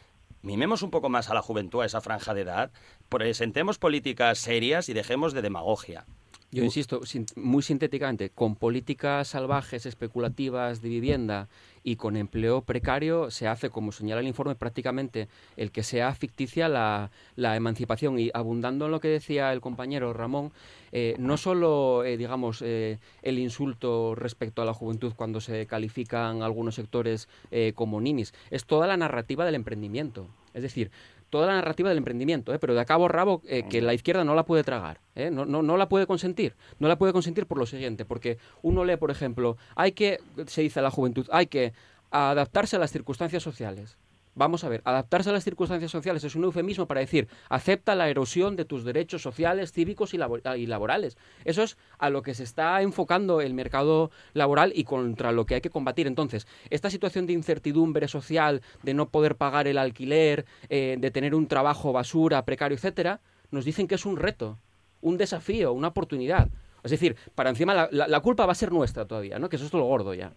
[0.42, 2.70] Mimemos un poco más a la juventud, a esa franja de edad,
[3.08, 6.04] presentemos políticas serias y dejemos de demagogia.
[6.54, 7.00] Yo insisto,
[7.34, 11.48] muy sintéticamente, con políticas salvajes, especulativas de vivienda
[11.82, 16.68] y con empleo precario se hace, como señala el informe, prácticamente el que sea ficticia
[16.68, 18.20] la, emancipación.
[18.20, 20.52] Y abundando en lo que decía el compañero Ramón,
[20.92, 26.42] eh, no solo, eh, digamos, eh, el insulto respecto a la juventud cuando se califican
[26.42, 27.28] algunos sectores
[27.74, 30.28] como ninis, es toda la narrativa del emprendimiento.
[30.54, 30.92] Es decir,
[31.34, 32.60] toda la narrativa del emprendimiento, ¿eh?
[32.60, 35.32] pero de a cabo rabo eh, que la izquierda no la puede tragar, ¿eh?
[35.32, 36.54] no, no, no la puede consentir.
[36.78, 40.62] No la puede consentir por lo siguiente, porque uno lee, por ejemplo, hay que, se
[40.62, 41.72] dice a la juventud, hay que
[42.12, 43.98] adaptarse a las circunstancias sociales.
[44.36, 48.08] Vamos a ver, adaptarse a las circunstancias sociales es un eufemismo para decir acepta la
[48.08, 51.16] erosión de tus derechos sociales, cívicos y, laborales.
[51.44, 55.54] Eso es a lo que se está enfocando el mercado laboral y contra lo que
[55.54, 56.08] hay que combatir.
[56.08, 61.34] Entonces, esta situación de incertidumbre social, de no poder pagar el alquiler, eh, de tener
[61.34, 63.20] un trabajo basura, precario, etcétera,
[63.52, 64.58] nos dicen que es un reto,
[65.00, 66.48] un desafío, una oportunidad.
[66.82, 69.48] Es decir, para encima la, la culpa va a ser nuestra todavía, ¿no?
[69.48, 70.32] Que eso es todo lo gordo ya.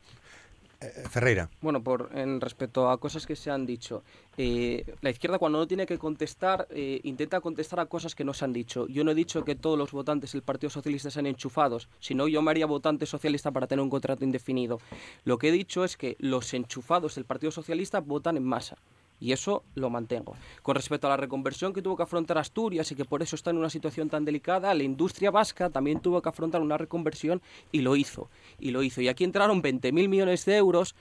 [0.79, 1.49] Eh, Ferreira.
[1.59, 4.03] Bueno, por en respecto a cosas que se han dicho,
[4.37, 8.33] eh, la izquierda cuando no tiene que contestar eh, intenta contestar a cosas que no
[8.33, 8.85] se han dicho.
[8.87, 12.43] Yo no he dicho que todos los votantes del Partido Socialista sean enchufados, sino yo
[12.43, 14.79] me haría votante socialista para tener un contrato indefinido.
[15.23, 18.77] Lo que he dicho es que los enchufados del Partido Socialista votan en masa.
[19.19, 20.35] Y eso lo mantengo.
[20.61, 23.49] Con respecto a la reconversión que tuvo que afrontar Asturias y que por eso está
[23.49, 27.81] en una situación tan delicada, la industria vasca también tuvo que afrontar una reconversión y
[27.81, 28.29] lo hizo.
[28.59, 29.01] Y lo hizo.
[29.01, 30.95] Y aquí entraron 20.000 millones de euros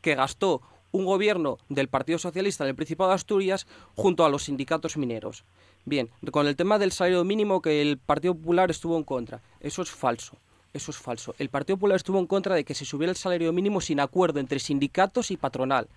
[0.00, 4.96] que gastó un gobierno del Partido Socialista del Principado de Asturias junto a los sindicatos
[4.96, 5.44] mineros.
[5.84, 9.42] Bien, con el tema del salario mínimo que el Partido Popular estuvo en contra.
[9.60, 10.36] Eso es falso.
[10.72, 11.34] Eso es falso.
[11.38, 14.40] El Partido Popular estuvo en contra de que se subiera el salario mínimo sin acuerdo
[14.40, 15.88] entre sindicatos y patronal.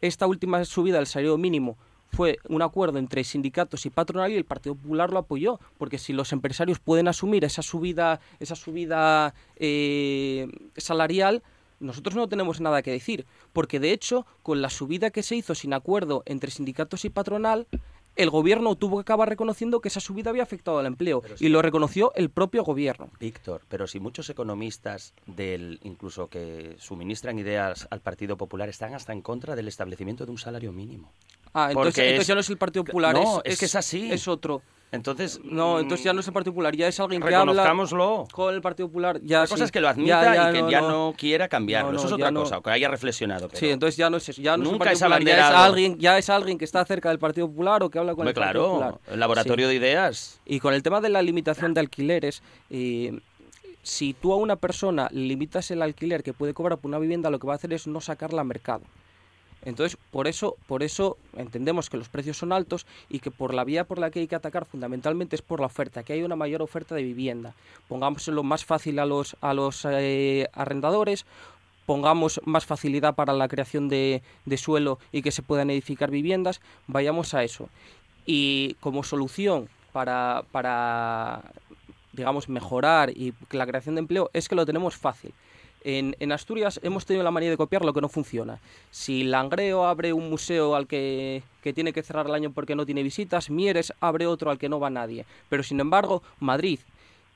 [0.00, 1.76] Esta última subida del salario mínimo
[2.12, 6.12] fue un acuerdo entre sindicatos y patronal y el Partido Popular lo apoyó, porque si
[6.12, 11.42] los empresarios pueden asumir esa subida, esa subida eh, salarial,
[11.78, 15.54] nosotros no tenemos nada que decir, porque de hecho, con la subida que se hizo
[15.54, 17.66] sin acuerdo entre sindicatos y patronal,
[18.16, 21.62] el gobierno tuvo que acabar reconociendo que esa subida había afectado al empleo y lo
[21.62, 23.10] reconoció el propio gobierno.
[23.20, 29.12] Víctor, pero si muchos economistas del incluso que suministran ideas al Partido Popular están hasta
[29.12, 31.12] en contra del establecimiento de un salario mínimo.
[31.58, 34.12] Ah, entonces, ya no es el Partido Popular, no, es, que es así.
[34.12, 34.60] Es otro.
[34.92, 37.74] Entonces, no, entonces ya no es el Partido Popular, ya es alguien que habla
[38.30, 39.20] con el Partido Popular.
[39.22, 41.96] Ya la cosa es que lo admita y que ya no, quiera cambiarlo.
[41.96, 43.48] eso es otra cosa, que haya reflexionado.
[43.54, 46.18] Sí, entonces ya no es eso, ya no nunca es, Popular, ya es alguien, ya
[46.18, 48.98] es alguien que está cerca del Partido Popular o que habla con el Partido Popular.
[49.10, 50.38] el laboratorio de ideas.
[50.44, 53.18] Y con el tema de la limitación de alquileres, eh,
[53.82, 57.38] si tú a una persona limitas el alquiler que puede cobrar por una vivienda, lo
[57.38, 58.82] que va a hacer es no sacarla al mercado.
[59.66, 63.64] Entonces, por eso, por eso entendemos que los precios son altos y que por la
[63.64, 66.36] vía por la que hay que atacar fundamentalmente es por la oferta, que hay una
[66.36, 67.52] mayor oferta de vivienda.
[67.88, 71.26] Pongámoslo más fácil a los, a los eh, arrendadores,
[71.84, 76.60] pongamos más facilidad para la creación de, de suelo y que se puedan edificar viviendas,
[76.86, 77.68] vayamos a eso.
[78.24, 81.42] Y como solución para, para
[82.12, 85.34] digamos, mejorar y la creación de empleo es que lo tenemos fácil.
[85.88, 88.58] En, Asturias hemos tenido la manía de copiar lo que no funciona.
[88.90, 92.84] Si Langreo abre un museo al que, que tiene que cerrar el año porque no
[92.84, 95.26] tiene visitas, Mieres abre otro al que no va nadie.
[95.48, 96.80] Pero sin embargo, Madrid,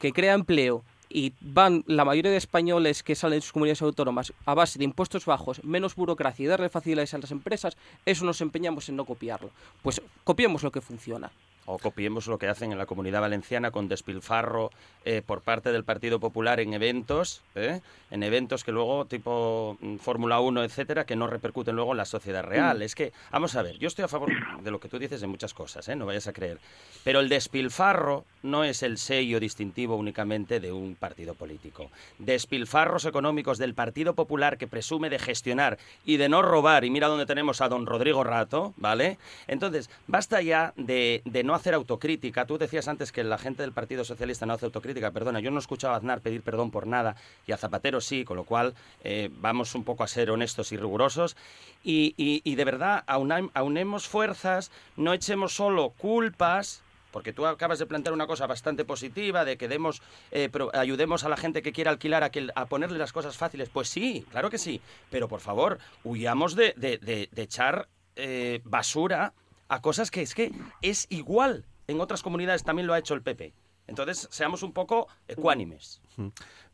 [0.01, 4.33] que crea empleo y van la mayoría de españoles que salen de sus comunidades autónomas
[4.45, 8.41] a base de impuestos bajos, menos burocracia y darle facilidades a las empresas, eso nos
[8.41, 9.51] empeñamos en no copiarlo.
[9.81, 11.31] Pues copiemos lo que funciona
[11.71, 14.71] o copiemos lo que hacen en la comunidad valenciana con despilfarro
[15.05, 17.81] eh, por parte del Partido Popular en eventos, ¿eh?
[18.11, 22.05] en eventos que luego, tipo mm, Fórmula 1, etcétera, que no repercuten luego en la
[22.05, 22.81] sociedad real.
[22.81, 22.83] Mm.
[22.83, 24.31] Es que, vamos a ver, yo estoy a favor
[24.63, 25.97] de lo que tú dices de muchas cosas, ¿eh?
[25.97, 26.59] no vayas a creer,
[27.05, 31.91] pero el despilfarro no es el sello distintivo únicamente de un partido político.
[32.19, 37.07] Despilfarros económicos del Partido Popular que presume de gestionar y de no robar, y mira
[37.07, 39.19] dónde tenemos a don Rodrigo Rato, ¿vale?
[39.47, 42.47] Entonces, basta ya de, de no hacer autocrítica.
[42.47, 45.11] Tú decías antes que la gente del Partido Socialista no hace autocrítica.
[45.13, 48.25] Perdona, yo no he escuchado a Aznar pedir perdón por nada y a Zapatero sí,
[48.25, 51.37] con lo cual eh, vamos un poco a ser honestos y rigurosos.
[51.85, 58.29] Y, de verdad, aunemos fuerzas, no echemos solo culpas porque tú acabas de plantear una
[58.29, 62.31] cosa bastante positiva de que demos, eh, ayudemos a la gente que quiera alquilar a,
[62.31, 63.69] que, a ponerle las cosas fáciles.
[63.69, 69.33] Pues sí, claro que sí, pero por favor, huyamos de, de, echar eh, basura
[69.71, 70.53] a cosas que es que
[70.83, 71.65] es igual.
[71.87, 73.55] En otras comunidades también lo ha hecho el PP.
[73.87, 76.01] Entonces, seamos un poco ecuánimes.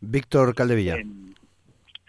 [0.01, 0.97] Víctor Caldevilla.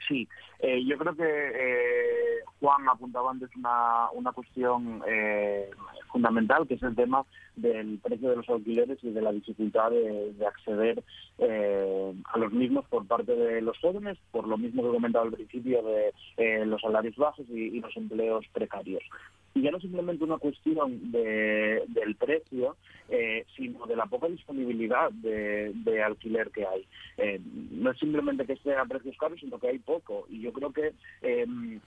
[0.07, 0.27] sí,
[0.59, 5.69] Eh, yo creo que eh, Juan apuntaba antes una, una cuestión eh,
[6.11, 7.23] fundamental, que es el tema
[7.55, 11.03] del precio de los alquileres y de la dificultad de, acceder
[11.39, 15.83] a los mismos por parte de los jóvenes, por lo mismo que comentaba al principio
[15.83, 19.03] de los salarios bajos y los empleos precarios
[19.53, 22.75] y ya no simplemente una cuestión de, del precio,
[23.09, 26.85] eh, sino de la poca disponibilidad de, alquiler que hay.
[27.17, 27.39] Eh,
[27.71, 30.25] no es simplemente que esté a precios caros, sino que hay poco.
[30.29, 31.79] Y yo creo que em,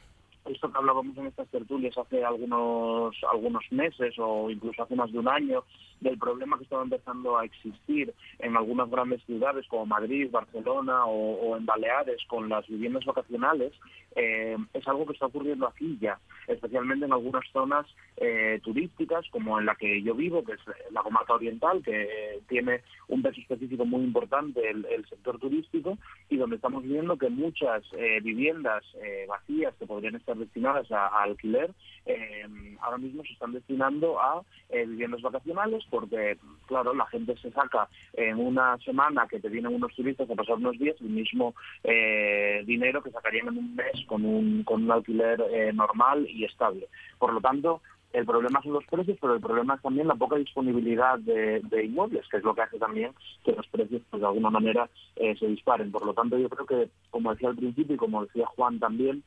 [0.52, 5.18] esto que hablábamos en estas tertulias hace algunos algunos meses o incluso hace más de
[5.18, 5.64] un año
[6.00, 11.56] del problema que estaba empezando a existir en algunas grandes ciudades como Madrid, Barcelona o,
[11.56, 13.72] en Baleares con las viviendas vacacionales
[14.16, 17.86] eh, es algo que está ocurriendo aquí ya, especialmente en algunas zonas
[18.16, 20.60] eh, turísticas como en la que yo vivo, que es
[20.90, 26.56] la comarca oriental, que tiene un peso específico muy importante el, sector turístico y donde
[26.56, 28.84] estamos viendo que muchas eh, viviendas
[29.26, 31.70] vacías que podrían estar destinadas a, alquiler,
[32.06, 37.50] eh, ahora mismo se están destinando a eh, viviendas vacacionales porque, claro, la gente se
[37.52, 41.54] saca en una semana que te vienen unos turistas a pasar unos días el mismo
[41.84, 45.40] eh, dinero que sacarían en un mes con un, con un alquiler
[45.74, 46.88] normal y estable.
[47.18, 47.80] Por lo tanto,
[48.12, 52.26] el problema son los precios, pero el problema es también la poca disponibilidad de, inmuebles,
[52.28, 53.12] que es lo que hace también
[53.44, 55.92] que los precios, pues, de alguna manera, se disparen.
[55.92, 59.22] Por lo tanto, yo creo que, como decía al principio y como decía Juan también,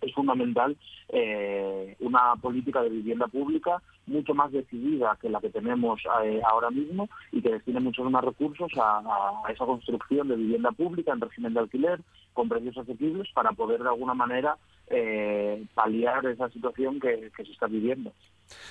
[0.00, 0.76] es fundamental
[1.08, 6.70] eh, una política de vivienda pública mucho más decidida que la que tenemos eh, ahora
[6.70, 9.02] mismo y que destine muchos más recursos a,
[9.52, 12.00] esa construcción de vivienda pública en régimen de alquiler
[12.40, 17.66] con precios asequibles para poder de alguna manera eh, paliar esa situación que se está
[17.66, 18.14] viviendo.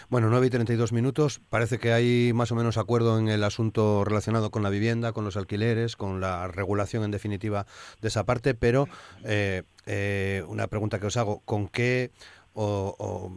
[0.10, 1.40] Bueno, 9 y 32 minutos.
[1.52, 5.24] Parece que hay más o menos acuerdo en el asunto relacionado con la vivienda, con
[5.24, 7.68] los alquileres, con la regulación en definitiva
[8.02, 8.88] de esa parte, pero
[9.24, 12.10] eh, eh, una pregunta que os hago, ¿con qué
[12.54, 13.32] o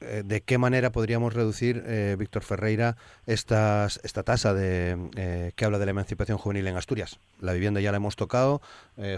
[0.00, 5.64] eh, de qué manera podríamos reducir, eh, Víctor Ferreira, estas, esta tasa de, eh, que
[5.64, 7.18] habla de la emancipación juvenil en Asturias.
[7.40, 8.60] La vivienda ya la hemos tocado,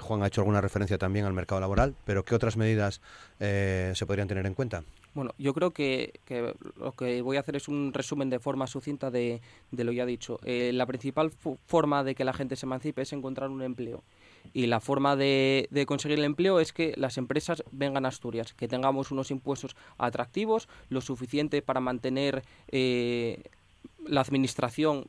[0.01, 3.01] Juan ha hecho alguna referencia también al mercado laboral, pero ¿qué otras medidas
[3.39, 4.83] se podrían tener en cuenta?
[5.15, 6.21] Bueno, yo creo que,
[6.77, 10.05] lo que voy a hacer es un resumen de forma sucinta de, de lo ya
[10.05, 10.41] dicho.
[10.45, 11.31] la principal
[11.67, 14.03] forma de que la gente se emancipe es encontrar un empleo.
[14.53, 18.69] Y la forma de, conseguir el empleo es que las empresas vengan a Asturias, que
[18.69, 23.43] tengamos unos impuestos atractivos, lo suficiente para mantener eh,
[24.07, 25.07] la administración.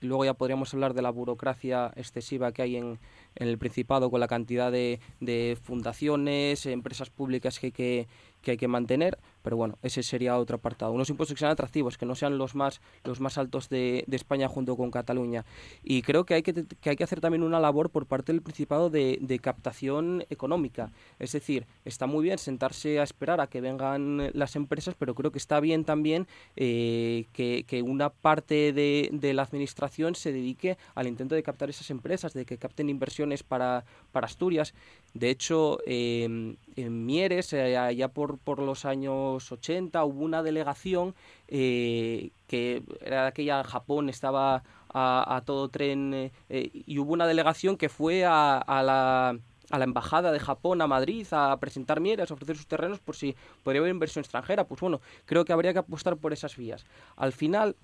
[0.00, 2.98] Luego ya podríamos hablar de la burocracia excesiva que hay en,
[3.36, 8.68] en el Principado con la cantidad de, de fundaciones, empresas públicas que, que hay que
[8.68, 10.92] mantener pero bueno, ese sería otro apartado.
[10.92, 14.16] Unos impuestos que sean atractivos, que no sean los más, los más altos de, de
[14.16, 15.44] España junto con Cataluña.
[15.82, 18.42] Y creo que hay que, que, hay que hacer también una labor por parte del
[18.42, 20.92] Principado de, de, captación económica.
[21.18, 25.32] Es decir, está muy bien sentarse a esperar a que vengan las empresas, pero creo
[25.32, 26.26] que está bien también
[26.56, 31.70] eh, que, que, una parte de, de, la administración se dedique al intento de captar
[31.70, 34.74] esas empresas, de que capten inversiones para, para Asturias.
[35.14, 41.14] De hecho, eh, en Mieres, eh, allá por, por los años 80 hubo una delegación
[41.48, 44.62] eh, que era aquella Japón estaba
[44.94, 49.38] a, todo tren eh, eh, y hubo una delegación que fue a, la
[49.70, 53.16] a la embajada de Japón a Madrid a presentar mieres, a ofrecer sus terrenos por
[53.16, 54.64] si podría haber inversión extranjera.
[54.64, 56.84] Pues bueno, creo que habría que apostar por esas vías.
[57.16, 57.76] Al final,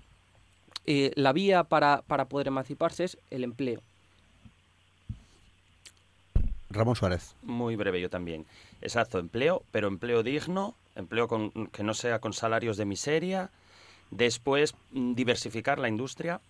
[0.85, 3.81] la vía para, para poder emanciparse es el empleo.
[6.69, 7.35] Ramón Suárez.
[7.41, 8.45] Muy breve yo también.
[8.81, 11.27] Exacto, empleo, pero empleo digno, empleo
[11.71, 13.51] que no sea con salarios de miseria.
[14.11, 16.41] Después, mm, diversificar la industria.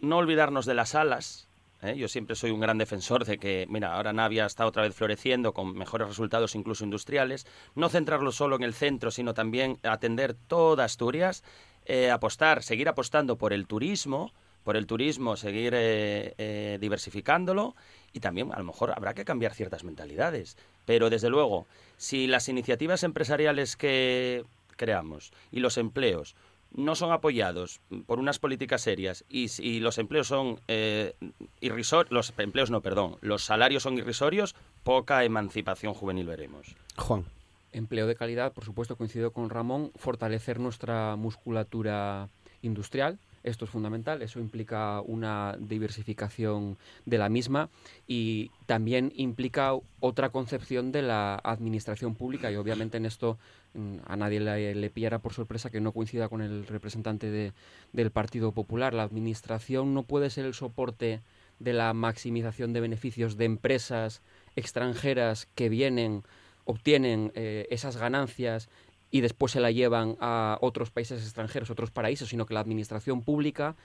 [0.00, 1.48] No olvidarnos de las alas.
[1.82, 1.96] ¿eh?
[1.96, 5.52] Yo siempre soy un gran defensor de que, mira, ahora Navia está otra vez floreciendo
[5.52, 7.46] con mejores resultados incluso industriales.
[7.74, 11.42] No centrarlo solo en el centro, sino también atender toda Asturias.
[11.84, 14.32] Eh, apostar, seguir apostando por el turismo,
[14.68, 17.74] por el turismo, seguir eh, diversificándolo
[18.12, 20.58] y también a lo mejor habrá que cambiar ciertas mentalidades.
[20.84, 24.44] Pero desde luego, si las iniciativas empresariales que
[24.76, 26.36] creamos y los empleos
[26.70, 31.14] no son apoyados por unas políticas serias y si los empleos son eh,
[31.62, 34.54] irrisorios, los empleos no, perdón, los salarios son irrisorios,
[34.84, 36.76] poca emancipación juvenil veremos.
[36.98, 37.24] Juan.
[37.72, 42.28] Empleo de calidad, por supuesto, coincido con Ramón, fortalecer nuestra musculatura
[42.60, 47.70] industrial, esto es fundamental, eso implica una diversificación de la misma
[48.06, 53.38] y también implica otra concepción de la administración pública y obviamente en esto
[53.74, 57.52] mm, a nadie le, pillará por sorpresa que no coincida con el representante
[57.92, 58.94] del Partido Popular.
[58.94, 61.22] La administración no puede ser el soporte
[61.58, 64.22] de la maximización de beneficios de empresas
[64.56, 66.22] extranjeras que vienen,
[66.64, 68.68] obtienen eh, esas ganancias
[69.10, 73.22] y después se la llevan a otros países extranjeros, otros paraísos, sino que la administración
[73.22, 73.76] pública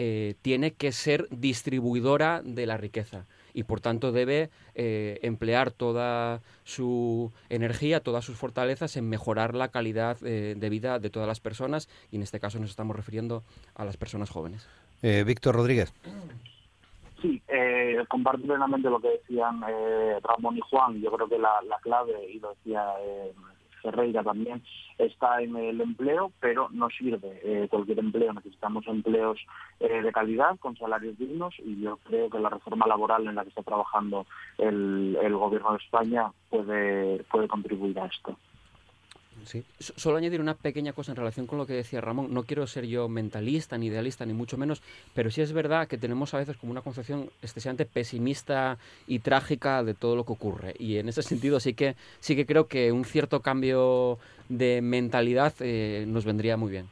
[0.00, 6.40] eh, tiene que ser distribuidora de la riqueza y por tanto debe eh, emplear toda
[6.62, 11.40] su energía, todas sus fortalezas en mejorar la calidad eh, de vida de todas las
[11.40, 13.42] personas y en este caso nos estamos refiriendo
[13.74, 14.68] a las personas jóvenes.
[15.02, 15.92] Víctor Rodríguez.
[17.20, 17.42] Sí,
[18.08, 19.60] comparto plenamente lo que decían
[20.22, 21.00] Ramón y Juan.
[21.00, 22.84] Yo creo que la, la clave, y lo decía
[23.82, 24.62] Ferreira también,
[24.98, 28.32] está en el empleo, pero no sirve eh, cualquier empleo.
[28.32, 29.38] Necesitamos empleos
[29.80, 33.42] eh, de calidad, con salarios dignos, y yo creo que la reforma laboral en la
[33.42, 34.26] que está trabajando
[34.58, 38.36] el, el Gobierno de España puede, puede contribuir a esto.
[39.78, 42.32] Solo añadir una pequeña cosa en relación con lo que decía Ramón.
[42.32, 44.82] No quiero ser yo mentalista, ni idealista, ni mucho menos,
[45.14, 49.82] pero sí es verdad que tenemos a veces como una concepción excesivamente pesimista y trágica
[49.82, 50.74] de todo lo que ocurre.
[50.78, 54.18] Y en ese sentido sí que, sí que creo que un cierto cambio
[54.48, 56.88] de mentalidad eh, nos vendría muy bien.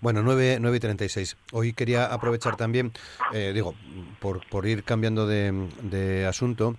[0.00, 1.36] Bueno, 9, 9 y 36.
[1.52, 2.92] Hoy quería aprovechar también,
[3.34, 3.74] eh, digo,
[4.18, 6.76] por, por ir cambiando de, de asunto,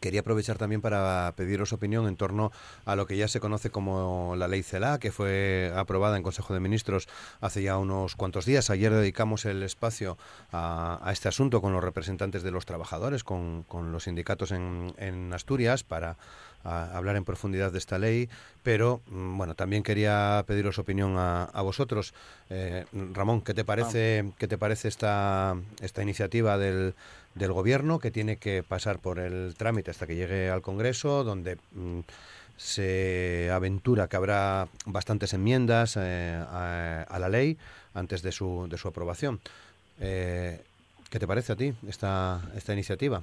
[0.00, 2.52] Quería aprovechar también para pediros opinión en torno
[2.84, 6.54] a lo que ya se conoce como la ley CELA, que fue aprobada en Consejo
[6.54, 7.08] de Ministros
[7.40, 8.70] hace ya unos cuantos días.
[8.70, 10.18] Ayer dedicamos el espacio
[10.52, 15.82] a, este asunto con los representantes de los trabajadores, con, los sindicatos en, en Asturias,
[15.82, 16.16] para
[16.68, 18.28] hablar en profundidad de esta ley,
[18.62, 22.14] pero mm, bueno, también quería pediros opinión a, vosotros.
[22.50, 26.94] Eh, Ramón, ¿qué te parece, ¿qué te parece esta, esta iniciativa del,
[27.34, 31.56] del gobierno que tiene que pasar por el trámite hasta que llegue al Congreso, donde
[31.72, 32.00] mm,
[32.56, 37.56] se aventura que habrá bastantes enmiendas eh, a, la ley
[37.94, 39.40] antes de su, de su aprobación.
[40.00, 40.60] Eh,
[41.08, 43.22] ¿Qué te parece a ti esta, esta iniciativa?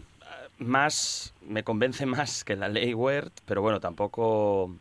[0.57, 4.71] Más, me convence más que la ley Wert, pero bueno, tampoco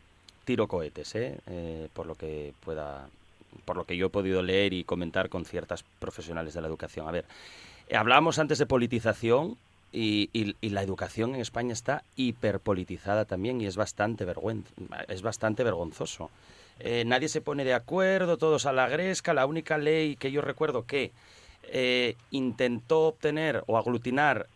[0.44, 1.38] tiro cohetes, ¿eh?
[1.46, 1.88] ¿eh?
[1.92, 3.08] por lo que pueda,
[3.64, 7.08] por lo que yo he podido leer y comentar con ciertas profesionales de la educación.
[7.08, 7.24] A ver,
[7.92, 9.56] Hablábamos antes de politización
[9.92, 14.26] y, la educación en España está hiperpolitizada también y es bastante,
[15.08, 16.30] es bastante vergonzoso.
[16.80, 19.34] Eh, nadie se pone de acuerdo, todos a la gresca.
[19.34, 21.12] La única ley que yo recuerdo que
[21.64, 24.48] eh, intentó obtener o aglutinar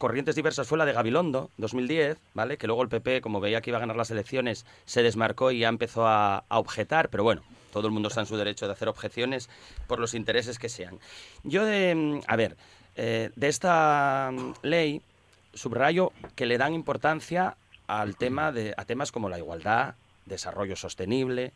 [0.00, 2.56] corrientes diversas fue la de Gabilondo, 2010, ¿vale?
[2.56, 5.60] Que luego el PP, como veía que iba a ganar las elecciones, se desmarcó y
[5.60, 8.88] ya empezó a objetar, pero bueno, todo el mundo está en su derecho de hacer
[8.88, 9.48] objeciones
[9.86, 10.98] por los intereses que sean.
[11.42, 12.56] Yo, de, a ver,
[12.96, 15.02] eh, de esta mm, ley
[15.54, 19.94] subrayo que le dan importancia al tema de, a temas como la igualdad,
[20.26, 21.52] desarrollo sostenible,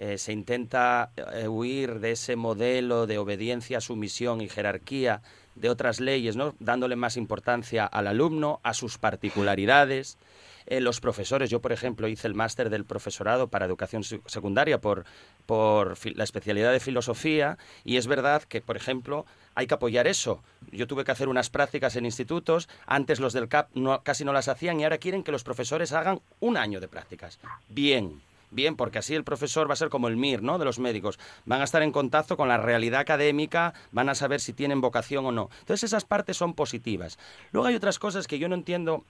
[0.00, 5.22] eh, se intenta eh, huir de ese modelo de obediencia, sumisión y jerarquía
[5.60, 6.54] de otras leyes, ¿no?
[6.58, 10.18] dándole más importancia al alumno, a sus particularidades.
[10.66, 15.06] Eh, los profesores, yo por ejemplo hice el máster del profesorado para educación secundaria por,
[15.46, 20.42] por la especialidad de filosofía y es verdad que, por ejemplo, hay que apoyar eso.
[20.70, 23.70] Yo tuve que hacer unas prácticas en institutos, antes los del CAP
[24.02, 27.38] casi no las hacían y ahora quieren que los profesores hagan un año de prácticas.
[27.70, 30.58] Bien, bien, porque así el profesor va a ser como el MIR, ¿no?
[30.58, 31.18] De los médicos.
[31.44, 35.26] Van a estar en contacto con la realidad académica, van a saber si tienen vocación
[35.26, 35.50] o no.
[35.60, 37.18] Entonces esas partes son positivas.
[37.52, 39.04] Luego hay otras cosas que yo no entiendo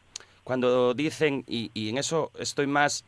[0.45, 3.05] cuando dicen, y, en eso estoy más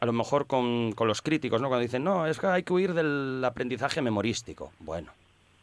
[0.00, 1.68] a lo mejor con, los críticos, ¿no?
[1.68, 4.72] Cuando dicen, no, es que hay que huir del aprendizaje memorístico.
[4.78, 5.12] Bueno,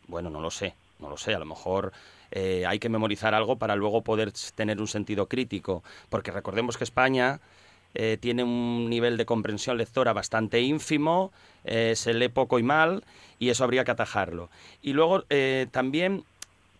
[0.08, 1.94] bueno, no lo sé, no lo sé, a lo mejor
[2.32, 6.84] eh, hay que memorizar algo para luego poder tener un sentido crítico, porque recordemos que
[6.84, 7.40] España
[7.96, 11.32] eh, tiene un nivel de comprensión lectora bastante ínfimo,
[11.64, 13.04] eh, se lee poco y mal,
[13.40, 14.50] y eso habría que atajarlo.
[14.82, 15.24] Y luego
[15.72, 16.24] también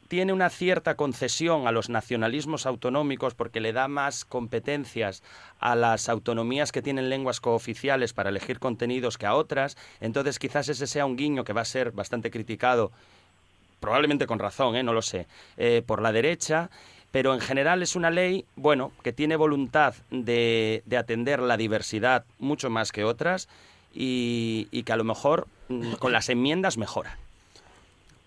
[0.08, 5.24] tiene una cierta concesión a los nacionalismos autonómicos porque le da más competencias
[5.60, 10.70] a las autonomías que tienen lenguas cooficiales para elegir contenidos que a otras, entonces quizás
[10.70, 12.92] ese sea un guiño que va a ser bastante criticado,
[13.80, 14.84] probablemente con razón, ¿eh?
[14.84, 16.70] no lo sé, eh, por la derecha,
[17.16, 22.70] pero en general es una ley, bueno, que tiene voluntad de, atender la diversidad mucho
[22.70, 23.48] más que otras
[23.94, 27.18] y, que a lo mejor mm, con las enmiendas mejora.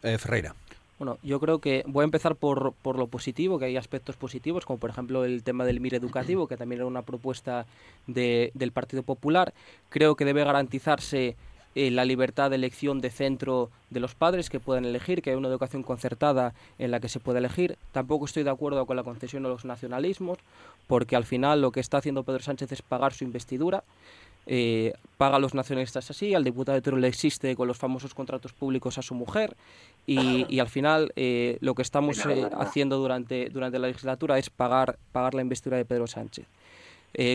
[0.02, 0.54] Eh, Ferreira.
[0.98, 4.64] Bueno, yo creo que voy a empezar por, por lo positivo, que hay aspectos positivos,
[4.64, 7.66] como por ejemplo el tema del MIR educativo, que también era una propuesta
[8.06, 9.52] de, del Partido Popular.
[9.90, 11.36] Creo que debe garantizarse
[11.78, 15.36] eh, la libertad de elección de centro de los padres que puedan elegir, que hay
[15.36, 17.78] una educación concertada en la que se puede elegir.
[17.92, 20.38] Tampoco estoy de acuerdo con la concesión de los nacionalismos,
[20.88, 23.84] porque al final lo que está haciendo Pedro Sánchez es pagar su investidura.
[24.48, 28.52] eh, paga a los nacionalistas así, al diputado de Teruel existe con los famosos contratos
[28.52, 29.56] públicos a su mujer
[30.04, 34.98] y, al final eh, lo que estamos eh, haciendo durante, durante la legislatura es pagar,
[35.12, 36.46] pagar la investidura de Pedro Sánchez.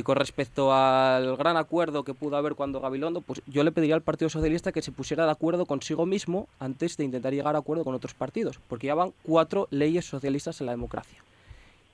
[0.04, 4.02] Con respecto al gran acuerdo que pudo haber cuando Gabilondo, pues yo le pediría al
[4.02, 7.84] Partido Socialista que se pusiera de acuerdo consigo mismo antes de intentar llegar a acuerdo
[7.84, 11.24] con otros partidos, porque ya van cuatro leyes socialistas en la democracia.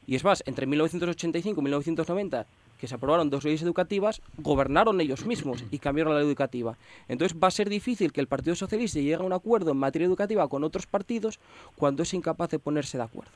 [0.05, 2.45] Y es más, entre 1985 y 1990
[2.79, 6.77] que se aprobaron dos leyes educativas, gobernaron ellos mismos y cambiaron la ley educativa.
[7.07, 10.05] Entonces va a ser difícil que el Partido Socialista llegue a un acuerdo en materia
[10.05, 11.39] educativa con otros partidos
[11.75, 13.33] cuando es incapaz de ponerse de acuerdo.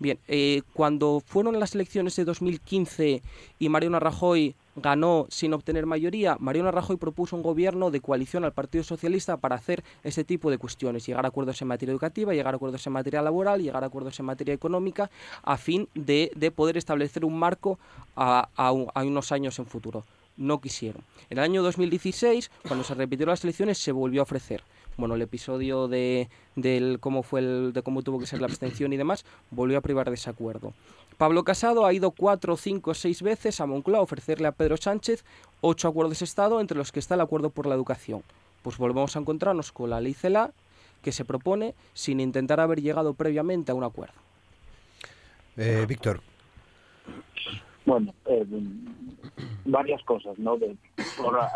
[0.00, 3.20] Bien, eh, cuando fueron las elecciones de 2015
[3.58, 8.52] y Mariano Rajoy ganó sin obtener mayoría, Mariano Rajoy propuso un gobierno de coalición al
[8.52, 12.54] Partido Socialista para hacer ese tipo de cuestiones, llegar a acuerdos en materia educativa, llegar
[12.54, 15.10] a acuerdos en materia laboral, llegar a acuerdos en materia económica,
[15.42, 17.80] a fin de, poder establecer un marco
[18.14, 20.04] a, a unos años en futuro.
[20.36, 21.02] No quisieron.
[21.28, 24.62] En el año 2016, cuando se repitieron las elecciones, se volvió a ofrecer
[24.98, 26.28] bueno, el episodio de
[27.00, 30.08] cómo fue el, de cómo tuvo que ser la abstención y demás, volvió a privar
[30.08, 30.74] de ese acuerdo.
[31.16, 35.24] Pablo Casado ha ido cuatro, cinco, seis veces a Moncloa a ofrecerle a Pedro Sánchez
[35.60, 38.22] ocho acuerdos de Estado, entre los que está el acuerdo por la educación.
[38.62, 40.52] Pues volvemos a encontrarnos con la ley CELA
[41.02, 44.14] que se propone sin intentar haber llegado previamente a un acuerdo.
[45.56, 46.20] Eh, Víctor.
[47.88, 48.44] Bueno, eh,
[49.64, 50.58] varias cosas, ¿no?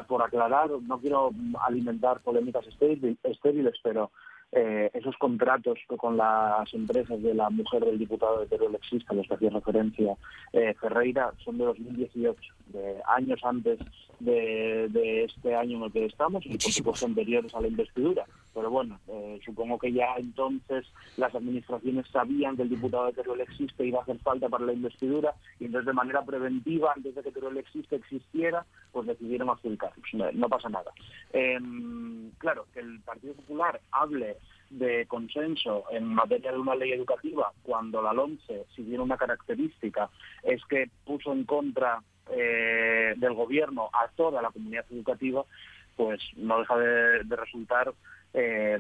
[0.09, 1.31] por, aclarar, no quiero
[1.61, 4.11] alimentar polémicas estériles, pero
[4.51, 9.15] eh, esos contratos con las empresas de la mujer del diputado de Teruel existe, a
[9.15, 10.17] los que hacía referencia
[10.55, 13.79] eh, Ferreira, son de 2018, de años antes
[14.19, 18.25] de, este año en el que estamos y por supuesto anteriores a la investidura.
[18.55, 20.87] Pero bueno, eh, supongo que ya entonces
[21.17, 24.65] las administraciones sabían que el diputado de Teruel existe y iba a hacer falta para
[24.65, 29.51] la investidura y entonces de manera preventiva, antes de que Teruel existe existiera, pues decidieron
[29.51, 30.07] adjudicarlos.
[30.13, 30.93] No, no pasa nada.
[31.33, 34.37] Em, claro, que el Partido Popular hable
[34.71, 40.11] de consenso en materia de una ley educativa cuando la LOMCE, si tiene una característica,
[40.43, 45.45] es que puso en contra eh, del gobierno a toda la comunidad educativa,
[45.97, 47.93] pues no deja de, resultar
[48.35, 48.79] eh,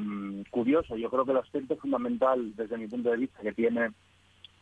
[0.50, 0.96] curioso.
[0.96, 3.90] Yo creo que el aspecto fundamental, desde mi punto de vista, que tiene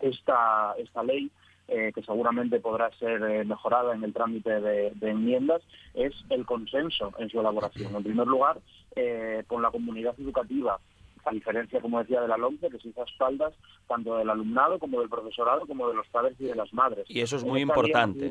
[0.01, 1.31] esta, esta ley,
[1.69, 5.63] eh, que seguramente podrá ser mejorada en el trámite de, enmiendas,
[5.95, 7.95] es el consenso en su elaboración.
[7.95, 8.59] En primer lugar,
[9.47, 10.81] con la comunidad educativa,
[11.25, 13.55] a diferencia, como decía, de la LOMCE, que se hizo a espaldas
[13.87, 17.05] tanto del alumnado como del profesorado, como de los padres y de las madres.
[17.09, 18.31] Y eso es muy importante.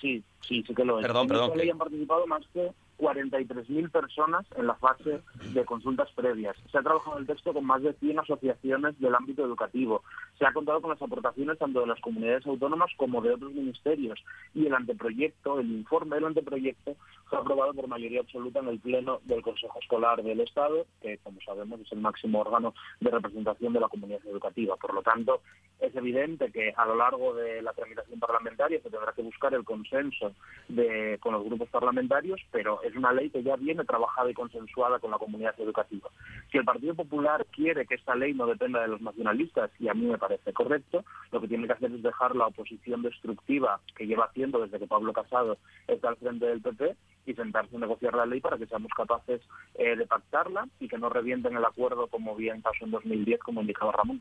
[0.00, 1.06] Sí, sí, sí que lo es.
[1.06, 1.52] Perdón, perdón.
[1.52, 1.70] Que...
[1.70, 5.22] han participado más que 43.000 personas en la fase
[5.54, 6.56] de consultas previas.
[6.70, 10.02] Se ha trabajado el texto con más de 100 asociaciones del ámbito educativo.
[10.38, 14.22] Se ha contado con las aportaciones tanto de las comunidades autónomas como de otros ministerios.
[14.54, 16.96] Y el anteproyecto, el informe del anteproyecto,
[17.26, 21.40] fue aprobado por mayoría absoluta en el Pleno del Consejo Escolar del Estado, que, como
[21.40, 24.76] sabemos, es el máximo órgano de representación de la comunidad educativa.
[24.76, 25.40] Por lo tanto,
[25.80, 29.64] es evidente que a lo largo de la tramitación parlamentaria se tendrá que buscar el
[29.64, 30.32] consenso
[30.68, 34.98] de, con los grupos parlamentarios, pero es una ley que ya viene trabajada y consensuada
[34.98, 36.10] con la comunidad educativa.
[36.50, 39.94] Si el Partido Popular quiere que esta ley no dependa de los nacionalistas, y a
[39.94, 44.06] mí me parece correcto, lo que tiene que hacer es dejar la oposición destructiva que
[44.06, 48.14] lleva haciendo desde que Pablo Casado está al frente del PP y sentarse a negociar
[48.14, 49.40] la ley para que seamos capaces
[49.74, 53.60] eh, de pactarla y que no revienten el acuerdo como bien pasó en 2010, como
[53.60, 54.20] indicaba Ramón.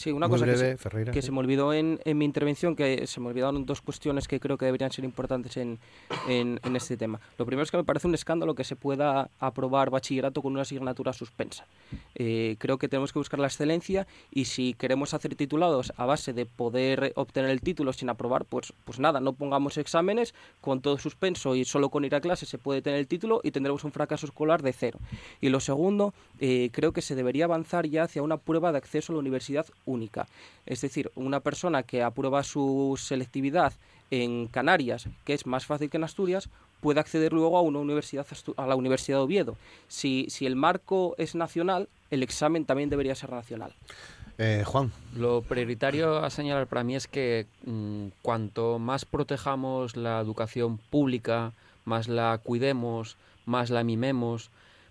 [0.00, 3.82] Sí, una cosa que, se, me olvidó en, mi intervención, que se me olvidaron dos
[3.82, 5.78] cuestiones que creo que deberían ser importantes en,
[6.74, 7.20] este tema.
[7.36, 10.62] Lo primero es que me parece un escándalo que se pueda aprobar bachillerato con una
[10.62, 11.66] asignatura suspensa.
[12.14, 16.32] Eh, creo que tenemos que buscar la excelencia y si queremos hacer titulados a base
[16.32, 20.96] de poder obtener el título sin aprobar, pues, pues nada, no pongamos exámenes con todo
[20.96, 23.92] suspenso y solo con ir a clase se puede tener el título y tendremos un
[23.92, 24.98] fracaso escolar de cero.
[25.42, 29.12] Y lo segundo, eh, creo que se debería avanzar ya hacia una prueba de acceso
[29.12, 30.26] a la universidad única.
[30.66, 33.72] Es decir, una persona que aprueba su selectividad
[34.10, 36.48] en Canarias, que es más fácil que en Asturias,
[36.80, 38.26] puede acceder luego a una universidad
[38.56, 39.56] a la Universidad de Oviedo.
[39.88, 43.74] Si, si el marco es nacional, el examen también debería ser nacional.
[44.38, 44.90] Eh, Juan.
[45.14, 51.52] Lo prioritario a señalar para mí es que mm, cuanto más protejamos la educación pública,
[51.84, 54.50] más la cuidemos, más la mimemos,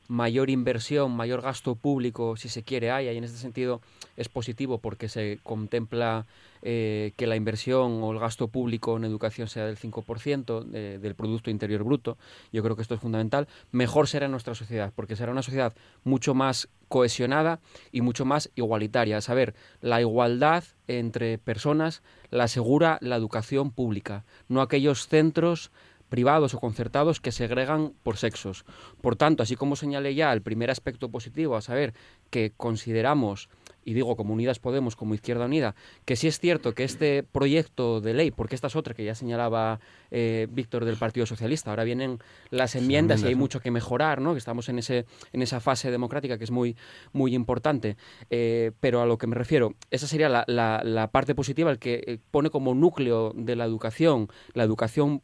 [0.09, 3.07] mayor inversión, mayor gasto público, si se quiere, hay.
[3.07, 3.79] Y en este sentido
[4.17, 6.25] es positivo porque se contempla
[6.63, 11.51] eh, que la inversión o el gasto público en educación sea del 5% del Producto
[11.51, 12.17] Interior Bruto.
[12.51, 13.47] Yo creo que esto es fundamental.
[13.71, 17.59] Mejor será nuestra sociedad, porque será una sociedad mucho más cohesionada
[17.91, 19.21] y mucho más igualitaria.
[19.21, 22.01] Saber, la igualdad entre personas
[22.31, 25.71] la asegura la educación pública, no aquellos centros
[26.09, 28.65] privados o concertados que segregan por sexos.
[29.01, 31.93] Por tanto, así como señalé ya el primer aspecto positivo, a saber
[32.29, 33.49] que consideramos
[33.89, 35.73] y digo como Unidas Podemos, como Izquierda Unida,
[36.05, 39.15] que sí es cierto que este proyecto de ley, porque esta es otra que ya
[39.15, 39.79] señalaba
[40.11, 42.19] eh, Víctor del Partido Socialista, ahora vienen
[42.51, 44.33] las enmiendas y hay mucho que mejorar, ¿no?
[44.33, 46.75] que estamos en, ese, en esa fase democrática que es muy,
[47.13, 47.97] muy importante,
[48.29, 52.03] eh, pero a lo que me refiero, esa sería la, la parte positiva, el que
[52.05, 55.23] eh, pone como núcleo de la educación, la educación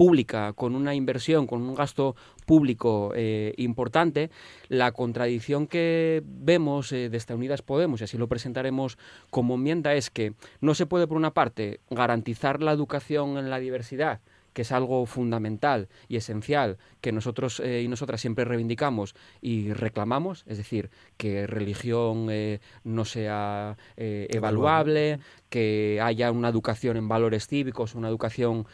[0.00, 4.30] pública, con una inversión, con un gasto público eh, importante,
[4.70, 8.96] la contradicción que vemos eh, desde Unidas Podemos, y así lo presentaremos
[9.28, 10.32] como enmienda, es que
[10.62, 14.22] no se puede, por una parte, garantizar la educación en la diversidad,
[14.52, 20.44] que es algo fundamental y esencial que nosotros eh, y nosotras siempre reivindicamos y reclamamos,
[20.46, 27.46] es decir, que religión eh, no sea eh, evaluable, que haya una educación en valores
[27.46, 28.66] cívicos, una educación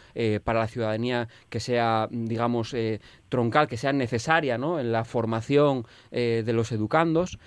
[0.44, 2.76] para la ciudadanía que sea, digamos,
[3.30, 4.78] troncal, que sea necesaria ¿no?
[4.78, 7.38] en la formación de los educandos.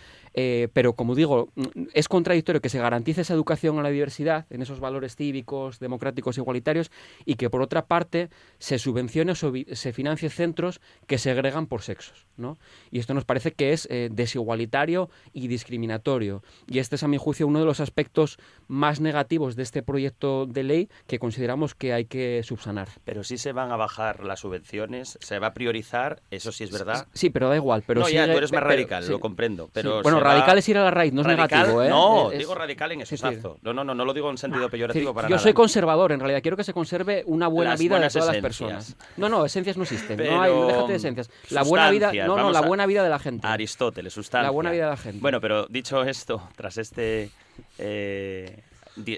[0.41, 1.49] Eh, pero como digo,
[1.93, 6.37] es contradictorio que se garantice esa educación a la diversidad, en esos valores cívicos, democráticos,
[6.37, 6.91] igualitarios,
[7.25, 12.25] y que por otra parte se subvencione o se financie centros que segregan por sexos.
[12.37, 12.57] ¿no?
[12.89, 16.41] Y esto nos parece que es eh, desigualitario y discriminatorio.
[16.67, 20.45] Y este es, a mi juicio, uno de los aspectos más negativos de este proyecto
[20.45, 22.87] de ley que consideramos que hay que subsanar.
[23.03, 26.71] Pero si se van a bajar las subvenciones, se va a priorizar, eso sí es
[26.71, 27.07] verdad.
[27.13, 27.83] Sí, pero da igual.
[27.85, 29.69] Pero no, ya, tú eres más radical, lo comprendo.
[29.73, 31.83] Pero bueno, radical es ir a la raíz, no es negativo.
[31.83, 31.89] ¿eh?
[31.89, 33.57] No, digo radical en eso.
[33.61, 35.43] No, no, no, no lo digo en sentido peyorativo para Yo nada.
[35.43, 36.41] soy conservador, en realidad.
[36.41, 38.95] Quiero que se conserve una buena vida de todas las personas.
[39.17, 40.17] No, no, esencias no existen.
[40.17, 41.29] No hay, déjate de esencias.
[41.49, 43.47] La buena vida, no, no, la buena vida de la gente.
[43.47, 44.43] Aristóteles, sustancia.
[44.43, 45.19] La buena vida de la gente.
[45.21, 47.31] Bueno, pero dicho esto, tras este...
[47.79, 48.63] Eh,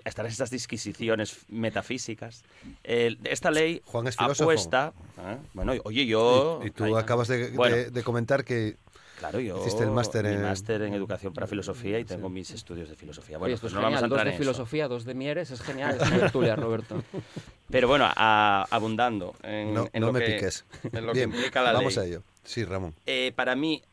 [0.06, 2.44] estas disquisiciones metafísicas.
[2.84, 4.94] esta ley Juan es apuesta.
[5.18, 5.38] ¿eh?
[5.54, 6.62] Bueno, oye, yo.
[6.64, 8.78] Y, tú acabas de, comentar que
[9.22, 10.42] Claro, yo hiciste el máster en...
[10.42, 13.38] máster en educación para filosofía y tengo mis estudios de filosofía.
[13.38, 16.10] Bueno, pues no vamos a entrar dos de filosofía, dos de Mieres, es genial, es
[16.20, 17.04] tertulia, Roberto.
[17.70, 20.66] Pero bueno, abundando en, no, lo me que, piques.
[20.92, 22.04] En lo que implica la vamos ley.
[22.04, 22.24] a ello.
[22.44, 22.96] Sí, Ramón.
[23.06, 23.84] Eh, para mí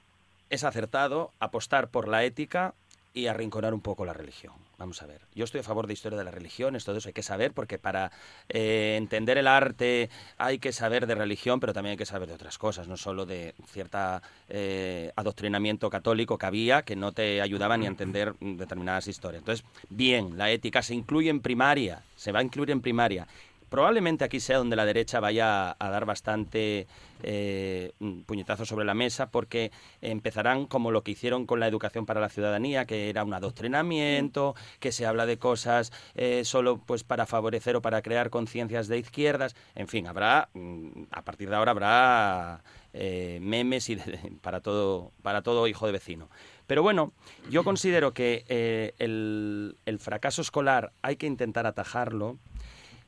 [0.48, 2.72] es acertado apostar por la ética
[3.18, 4.54] y arrinconar un poco la religión.
[4.78, 5.20] Vamos a ver.
[5.34, 7.78] Yo estoy a favor de historia de las religiones, todo eso hay que saber, porque
[7.78, 8.12] para
[8.48, 12.34] eh, entender el arte hay que saber de religión, pero también hay que saber de
[12.34, 17.76] otras cosas, no solo de cierta eh, adoctrinamiento católico que había que no te ayudaba
[17.76, 19.40] ni a entender determinadas historias.
[19.40, 23.26] Entonces, bien, la ética se incluye en primaria, se va a incluir en primaria
[23.68, 26.86] probablemente aquí sea donde la derecha vaya a dar bastante
[27.22, 27.92] eh,
[28.26, 32.28] puñetazo sobre la mesa porque empezarán como lo que hicieron con la educación para la
[32.28, 37.76] ciudadanía, que era un adoctrinamiento, que se habla de cosas eh, solo pues para favorecer
[37.76, 39.56] o para crear conciencias de izquierdas.
[39.74, 42.62] En fin, habrá, mm, a partir de ahora habrá
[42.92, 43.96] eh, memes y
[44.42, 46.30] para, todo, para todo hijo de vecino.
[46.66, 47.12] Pero bueno,
[47.50, 52.38] yo considero que el, el fracaso escolar hay que intentar atajarlo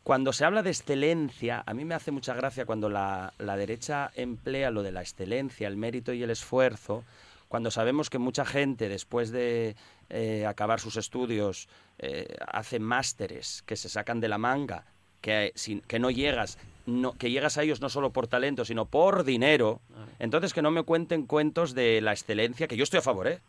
[0.03, 4.71] cuando se habla de excelencia, a mí me hace mucha gracia cuando la, derecha emplea
[4.71, 7.05] lo de la excelencia, el mérito y el esfuerzo,
[7.49, 9.77] cuando sabemos que mucha gente después de
[10.09, 14.87] eh, acabar sus estudios eh, hace másteres que se sacan de la manga,
[15.21, 15.53] que,
[15.87, 19.81] que no llegas, no, que llegas a ellos no solo por talento, sino por dinero,
[20.19, 23.41] entonces que no me cuenten cuentos de la excelencia, que yo estoy a favor, ¿eh?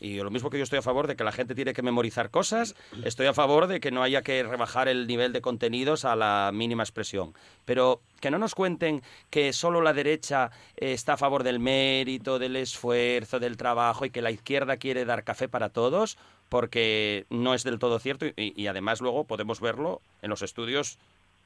[0.00, 2.30] Y lo mismo que yo estoy a favor de que la gente tiene que memorizar
[2.30, 2.74] cosas,
[3.04, 6.50] estoy a favor de que no haya que rebajar el nivel de contenidos a la
[6.54, 7.34] mínima expresión.
[7.66, 12.38] Pero que no nos cuenten que solo la derecha eh, está a favor del mérito,
[12.38, 16.16] del esfuerzo, del trabajo y que la izquierda quiere dar café para todos,
[16.48, 20.98] porque no es del todo cierto y, además luego podemos verlo en los estudios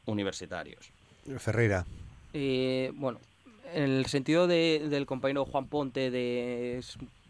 [0.06, 0.90] universitarios.
[1.38, 1.84] Ferreira.
[2.32, 3.18] Eh, bueno,
[3.72, 6.82] en el sentido del compañero Juan Ponte de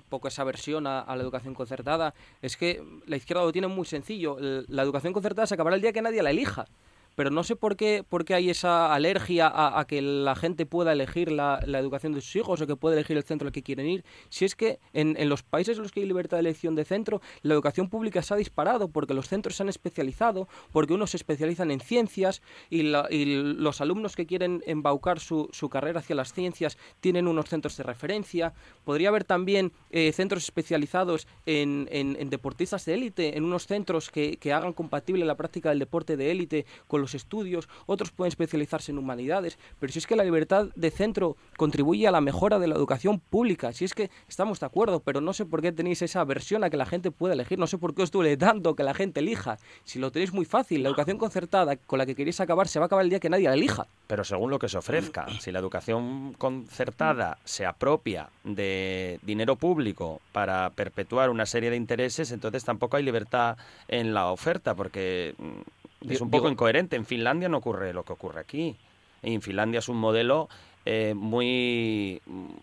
[0.08, 4.36] poco esa versión a, la educación concertada, es que la izquierda lo tiene muy sencillo.
[4.40, 6.66] La educación concertada se acabará el día que nadie la elija
[7.14, 10.92] pero no sé por qué, por qué hay esa alergia a, que la gente pueda
[10.92, 13.86] elegir la, educación de sus hijos o que pueda elegir el centro al que quieren
[13.86, 14.04] ir.
[14.28, 17.20] Si es que en, los países en los que hay libertad de elección de centro,
[17.42, 21.16] la educación pública se ha disparado porque los centros se han especializado, porque unos se
[21.16, 27.26] especializan en ciencias y, los alumnos que quieren embaucar su, carrera hacia las ciencias tienen
[27.26, 28.52] unos centros de referencia.
[28.84, 31.86] Podría haber también eh, centros especializados en,
[32.30, 36.30] deportistas de élite, en unos centros que, que hagan compatible la práctica del deporte de
[36.30, 40.66] élite con los estudios, otros pueden especializarse en humanidades, pero si es que la libertad
[40.74, 44.66] de centro contribuye a la mejora de la educación pública, si es que estamos de
[44.66, 47.58] acuerdo, pero no sé por qué tenéis esa aversión a que la gente pueda elegir,
[47.58, 50.44] no sé por qué os duele tanto que la gente elija, si lo tenéis muy
[50.44, 53.20] fácil, la educación concertada con la que queréis acabar se va a acabar el día
[53.20, 53.86] que nadie la elija.
[54.06, 60.20] Pero según lo que se ofrezca, si la educación concertada se apropia de dinero público
[60.32, 63.56] para perpetuar una serie de intereses, entonces tampoco hay libertad
[63.88, 66.96] en la oferta, porque mm, es un poco incoherente.
[66.96, 68.76] En Finlandia no ocurre lo que ocurre aquí.
[69.22, 70.48] En Finlandia es un modelo
[70.86, 72.20] eh, muy,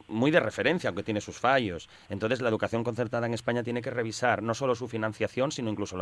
[0.08, 1.90] muy de referencia, aunque tiene sus fallos.
[2.10, 5.98] Entonces, la educación concertada en España tiene que revisar no solo su financiación, sino incluso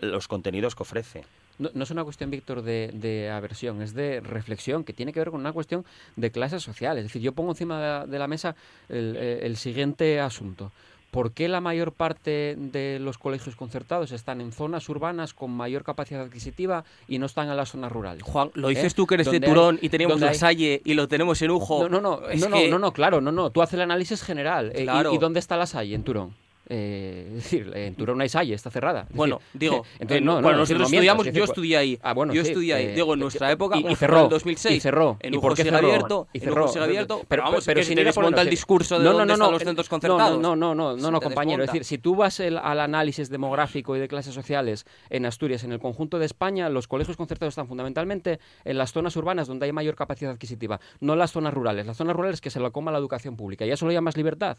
[0.00, 1.24] los contenidos que ofrece.
[1.58, 5.40] No, es una cuestión, Víctor, de, aversión, es de reflexión, que tiene que ver con
[5.40, 5.84] una cuestión
[6.16, 7.04] de clases sociales.
[7.04, 8.56] Es decir, yo pongo encima de la, mesa
[8.88, 10.72] el siguiente asunto.
[11.14, 15.84] ¿Por qué la mayor parte de los colegios concertados están en zonas urbanas con mayor
[15.84, 18.24] capacidad adquisitiva y no están en las zonas rurales?
[18.24, 18.96] Juan, lo dices ¿Eh?
[18.96, 21.88] tú que eres de Turón y teníamos la Salle y lo tenemos en Ujo.
[21.88, 23.50] No, no, no, no, no, claro, no, no.
[23.50, 24.72] Tú haces el análisis general.
[24.74, 26.34] Eh, ¿Y, dónde está la Salle en Turón?
[26.68, 29.06] Eh, es decir, en Turón hay Salle, está cerrada.
[29.10, 31.98] bueno, digo, entonces, no, bueno, nosotros estudiamos, yo estudié ahí.
[32.02, 32.94] Ah, bueno, yo estudié ahí.
[32.94, 34.76] digo, en nuestra época, y, cerró, en 2006.
[34.76, 35.16] Y cerró.
[35.20, 35.78] En ¿Y por qué cerró?
[35.78, 36.64] abierto, y cerró.
[36.74, 39.88] Abierto, pero, vamos, pero, si no monta el discurso de no, dónde están los centros
[39.88, 40.40] concertados.
[40.40, 41.62] No, no, no, no, no, compañero.
[41.62, 45.72] Es decir, si tú vas al análisis demográfico y de clases sociales en Asturias, en
[45.72, 49.72] el conjunto de España, los colegios concertados están fundamentalmente en las zonas urbanas donde hay
[49.72, 51.86] mayor capacidad adquisitiva, no en las zonas rurales.
[51.86, 53.66] Las zonas rurales que se lo coma la educación pública.
[53.66, 54.58] ¿Y eso lo llamas libertad?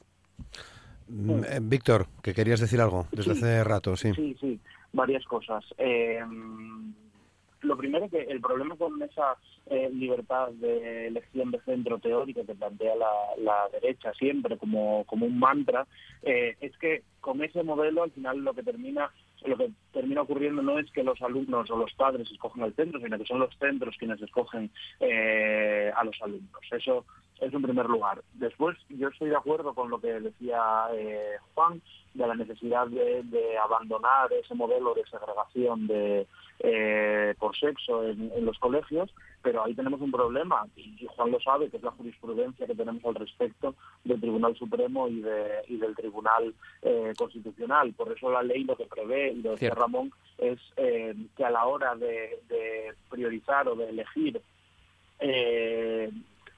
[1.07, 4.11] Mm, eh, Víctor, que querías decir algo desde hace rato, sí.
[4.13, 4.59] Sí, sí,
[4.93, 5.63] varias cosas.
[5.77, 6.19] Eh,
[7.61, 9.35] lo primero que el problema con esa
[9.67, 15.39] eh, libertad de elección de centro teórico que plantea la, derecha siempre como, como un
[15.39, 15.87] mantra
[16.21, 19.11] es que con ese modelo al final lo que termina
[19.47, 22.99] lo que termina ocurriendo no es que los alumnos o los padres escogen el centro,
[22.99, 24.71] sino que son los centros quienes escogen
[25.01, 26.61] a los alumnos.
[26.71, 27.05] Eso
[27.41, 28.21] es en primer lugar.
[28.33, 31.81] Después, yo estoy de acuerdo con lo que decía eh, Juan,
[32.13, 36.27] de la necesidad de, abandonar ese modelo de segregación de,
[36.59, 39.13] eh, por sexo en, los colegios,
[39.45, 43.05] pero ahí tenemos un problema, y, Juan lo sabe, que es la jurisprudencia que tenemos
[43.05, 47.93] al respecto del Tribunal Supremo y, de, y del Tribunal eh, Constitucional.
[47.93, 51.67] Por eso la ley lo que prevé, y lo decía Ramón, es que a la
[51.67, 54.41] hora de, de priorizar o de elegir
[55.19, 56.09] eh,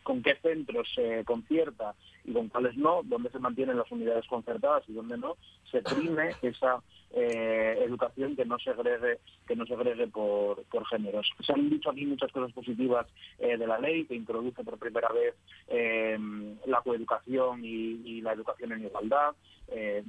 [0.03, 1.93] con qué centros se concierta
[2.27, 5.37] y con cuáles no, dónde se mantienen las unidades concertadas y dónde no,
[5.71, 11.25] se prime esa eh, educación que no segregue que no segregue por, por géneros.
[11.39, 13.07] Se han dicho aquí muchas cosas positivas
[13.39, 15.33] eh, de la ley, que introduce por primera vez
[15.69, 16.17] eh,
[16.65, 19.35] la coeducación y, la educación en igualdad.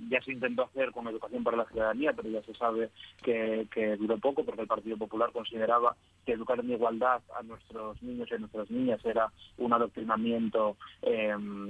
[0.08, 2.90] ya se intentó hacer con educación para la ciudadanía, pero ya se sabe
[3.22, 5.94] que, duró poco porque el Partido Popular consideraba
[6.26, 10.76] que educar en igualdad a nuestros niños y a nuestras niñas era un adoctrinamiento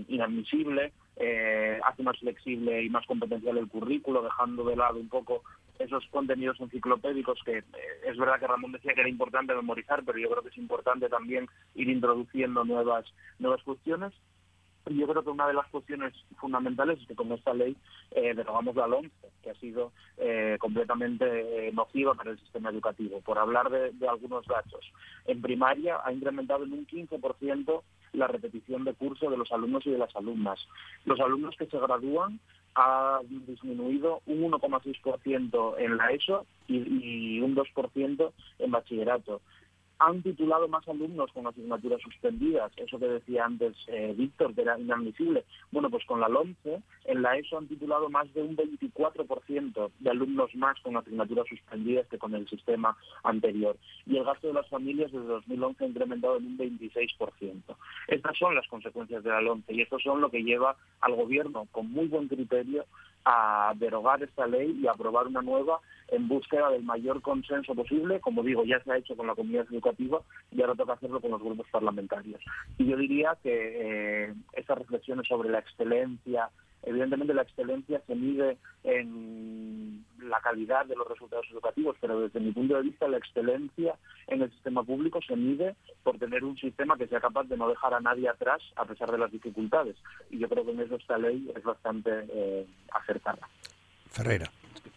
[0.09, 0.38] inadmisible.
[1.21, 5.43] Eh, hace más flexible y más competencial el currículo, dejando de lado un poco
[5.79, 7.65] esos contenidos enciclopédicos que eh,
[8.07, 11.09] es verdad que Ramón decía que era importante memorizar, pero yo creo que es importante
[11.09, 13.05] también ir introduciendo nuevas,
[13.39, 14.13] nuevas cuestiones.
[14.91, 17.77] Yo creo que una de las cuestiones fundamentales es que con esta ley
[18.13, 23.21] eh, derogamos la LOMCE, que ha sido eh, completamente nociva para el sistema educativo.
[23.21, 24.85] Por hablar de, de algunos datos,
[25.27, 27.83] en primaria ha incrementado en un 15%
[28.13, 30.59] la repetición de curso de los alumnos y de las alumnas.
[31.05, 32.41] Los alumnos que se gradúan
[32.75, 39.41] ha disminuido un 1,6% en la ESO y, y un 2% en bachillerato
[39.99, 44.79] han titulado más alumnos con asignaturas suspendidas, eso que decía antes eh, Víctor, que era
[44.79, 45.45] inadmisible.
[45.71, 50.11] Bueno, pues con la LOMCE, en la ESO han titulado más de un 24% de
[50.11, 53.77] alumnos más con asignaturas suspendidas que con el sistema anterior.
[54.07, 57.63] Y el gasto de las familias desde 2011 ha incrementado en un 26%.
[58.07, 61.67] Estas son las consecuencias de la LOMCE y esto son lo que lleva al gobierno
[61.73, 62.85] con muy buen criterio
[63.31, 68.21] a derogar esta ley y aprobar una nueva en búsqueda del mayor consenso posible.
[68.21, 71.33] Como digo, ya se ha hecho con la comunidad educativa y ahora toca hacerlo con
[71.33, 72.41] los grupos parlamentarios.
[72.79, 74.35] Y yo diría que eh,
[74.75, 76.49] reflexiones sobre la excelencia,
[76.89, 82.53] evidentemente la excelencia se mide en la calidad de los resultados educativos, pero desde mi
[82.53, 86.97] punto de vista la excelencia en el sistema público se mide por tener un sistema
[86.97, 89.97] que sea capaz de no dejar a nadie atrás a pesar de las dificultades.
[90.31, 93.49] Y yo creo que en eso esta ley es bastante eh, acertada.
[94.11, 94.51] Ferreira.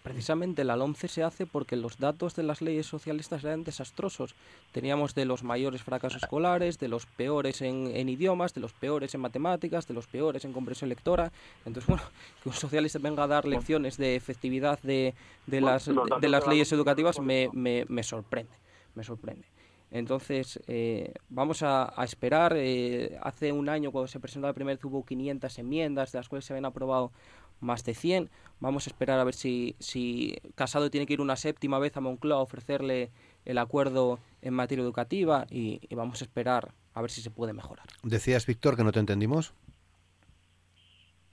[0.04, 4.36] Precisamente la LOMCE se hace porque los datos de las leyes socialistas eran desastrosos.
[4.72, 9.22] Teníamos de los mayores fracasos escolares, de los peores en, idiomas, de los peores en
[9.22, 11.32] matemáticas, de los peores en comprensión lectora.
[11.66, 12.04] Entonces, bueno,
[12.41, 15.14] que un socialista venga a dar lecciones de efectividad de,
[15.45, 18.54] de las, de las leyes educativas me, me, me sorprende.
[18.95, 19.45] Me sorprende.
[19.91, 22.54] Entonces, eh, vamos a, esperar.
[22.56, 26.30] Eh, hace un año, cuando se presentó la primera vez, hubo 500 enmiendas, de las
[26.30, 27.12] cuales se habían aprobado
[27.62, 28.30] más de 100.
[28.59, 32.01] Vamos a esperar a ver si, si Casado tiene que ir una séptima vez a
[32.01, 33.12] Moncloa a ofrecerle
[33.45, 37.86] el acuerdo en materia educativa y, vamos a esperar a ver si se puede mejorar.
[38.03, 39.53] Decías, Víctor, que no te entendimos.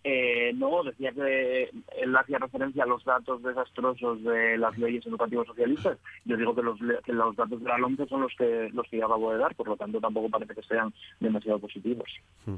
[0.05, 1.71] Eh, no, decía que
[2.01, 5.99] él hacía referencia a los datos desastrosos de las leyes educativas socialistas.
[6.25, 9.33] Yo digo que los, los datos de la LOMCE son los que los que acabo
[9.33, 12.09] de dar, por lo tanto tampoco parece que sean demasiado positivos.
[12.47, 12.55] Mm.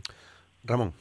[0.65, 0.93] Ramón.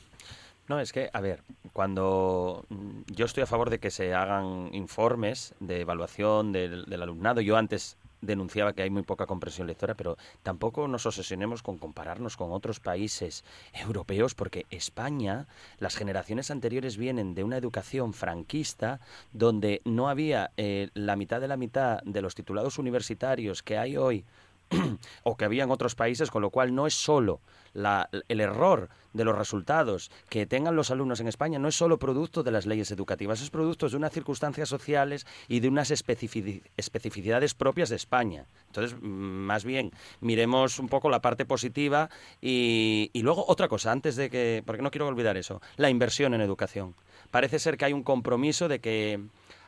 [0.69, 1.41] No, es que, a ver,
[1.73, 7.01] cuando mm, yo estoy a favor de que se hagan informes de evaluación del, del
[7.01, 11.79] alumnado, yo antes denunciaba que hay muy poca comprensión lectora, pero tampoco nos obsesionemos con
[11.79, 13.43] compararnos con otros países
[13.73, 15.47] europeos, porque España,
[15.79, 18.99] las generaciones anteriores vienen de una educación franquista
[19.33, 23.97] donde no había eh, la mitad de la mitad de los titulados universitarios que hay
[23.97, 24.23] hoy
[25.23, 27.41] o que había en otros países, con lo cual no es solo
[27.73, 32.43] el error de los resultados que tengan los alumnos en España, no es solo producto
[32.43, 37.89] de las leyes educativas, es producto de unas circunstancias sociales y de unas especificidades propias
[37.89, 38.45] de España.
[38.67, 39.91] Entonces, más bien,
[40.21, 42.09] miremos un poco la parte positiva
[42.41, 46.41] y, luego otra cosa, antes de que, porque no quiero olvidar eso, la inversión en
[46.41, 46.95] educación.
[47.31, 49.19] Parece ser que hay un compromiso de que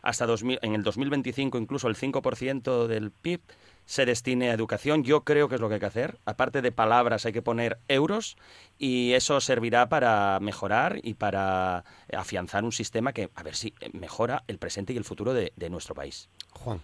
[0.02, 3.42] hasta 2000, en el 2025 incluso el 5% del PIB
[3.86, 5.04] se destine a educación.
[5.04, 6.18] Yo creo que es lo que hay que hacer.
[6.26, 8.38] Aparte de palabras, hay que poner euros
[8.78, 11.84] y eso servirá para mejorar y para
[12.16, 15.96] afianzar un sistema que, a ver si mejora el presente y el futuro de, nuestro
[15.96, 16.30] país.
[16.52, 16.80] Juan.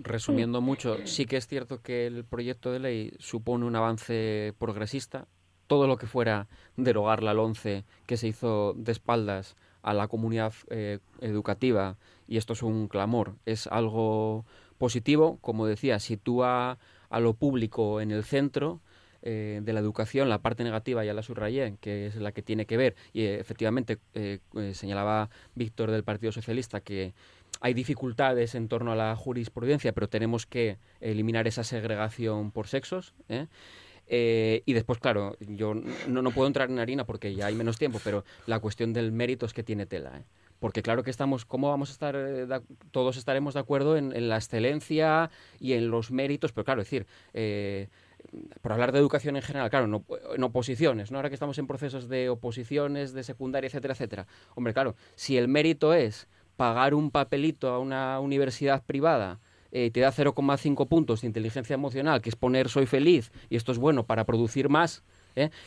[0.00, 5.26] Resumiendo mucho, sí que es cierto que el proyecto de ley supone un avance progresista.
[5.66, 10.54] Todo lo que fuera derogar la LONCE que se hizo de espaldas a la comunidad
[10.70, 14.44] eh, educativa, y esto es un clamor, es algo
[14.78, 16.78] positivo, como decía, sitúa
[17.10, 18.80] a lo público en el centro
[19.20, 22.66] eh, de la educación, la parte negativa ya la subrayé, que es la que tiene
[22.66, 24.38] que ver, y eh, efectivamente eh,
[24.72, 27.14] señalaba Víctor del Partido Socialista que
[27.60, 33.12] hay dificultades en torno a la jurisprudencia, pero tenemos que eliminar esa segregación por sexos.
[34.08, 38.24] y después, claro, yo no, puedo entrar en harina porque ya hay menos tiempo, pero
[38.46, 40.22] la cuestión del mérito es que tiene tela
[40.58, 42.46] porque claro que estamos, ¿cómo vamos a estar, eh,
[42.90, 45.30] todos estaremos de acuerdo en, la excelencia
[45.60, 46.52] y en los méritos?
[46.52, 47.88] Pero claro, es decir, eh,
[48.60, 50.04] por hablar de educación en general, claro, no,
[50.34, 51.18] en oposiciones, ¿no?
[51.18, 54.26] Ahora que estamos en procesos de oposiciones, de secundaria, etcétera, etcétera.
[54.54, 59.38] Hombre, claro, si el mérito es pagar un papelito a una universidad privada
[59.70, 63.72] eh, te da 0,5 puntos de inteligencia emocional, que es poner soy feliz y esto
[63.72, 65.02] es bueno para producir más,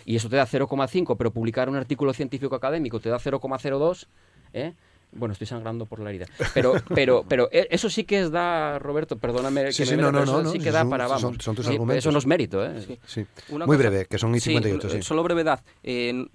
[0.05, 4.07] y eso te da 0,5, pero publicar un artículo científico académico te da 0,02,
[4.53, 4.73] ¿eh?
[5.13, 6.25] Bueno, estoy sangrando por la herida.
[6.53, 9.95] Pero, pero, pero eh, eso sí que es da, Roberto, perdóname que sí, me sí,
[9.97, 11.35] no, no, no, sí que da para, vamos.
[11.39, 11.97] Son, tus argumentos.
[11.97, 12.99] Eso no es mérito, ¿eh?
[13.05, 13.25] Sí.
[13.49, 15.01] Muy breve, que son y 58, sí.
[15.01, 15.61] Solo brevedad.
[15.83, 16.25] Eh,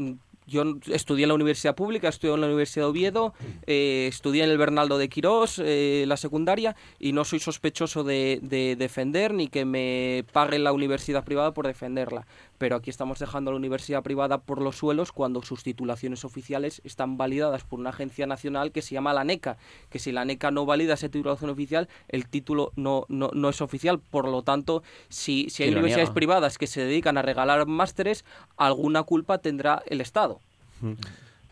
[0.46, 0.62] yo
[0.92, 3.34] estudié en la universidad pública, estudié en la Universidad de Oviedo,
[3.66, 8.38] eh, estudié en el Bernaldo de Quirós, eh, la secundaria, y no soy sospechoso de,
[8.42, 12.26] de, defender ni que me pague la universidad privada por defenderla.
[12.58, 16.80] Pero aquí estamos dejando a la universidad privada por los suelos cuando sus titulaciones oficiales
[16.84, 19.58] están validadas por una agencia nacional que se llama la NECA,
[19.90, 23.60] que si la NECA no valida esa titulación oficial, el título no, no, no es
[23.60, 23.98] oficial.
[23.98, 28.24] Por lo tanto, si, si hay universidades privadas que se dedican a regalar másteres,
[28.56, 30.40] alguna culpa tendrá el Estado.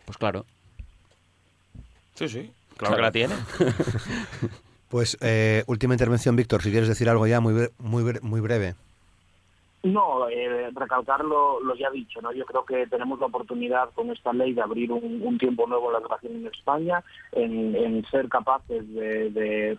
[0.05, 0.45] Pues claro.
[2.15, 3.35] Sí, sí, claro, que la tiene.
[4.89, 8.75] pues eh, última intervención, Víctor, si quieres decir algo ya muy, muy, muy breve.
[9.85, 12.33] No, eh, recalcar lo, ya dicho, ¿no?
[12.33, 15.93] Yo creo que tenemos la oportunidad con esta ley de abrir un, tiempo nuevo en
[15.93, 19.79] la educación en España, en, ser capaces de,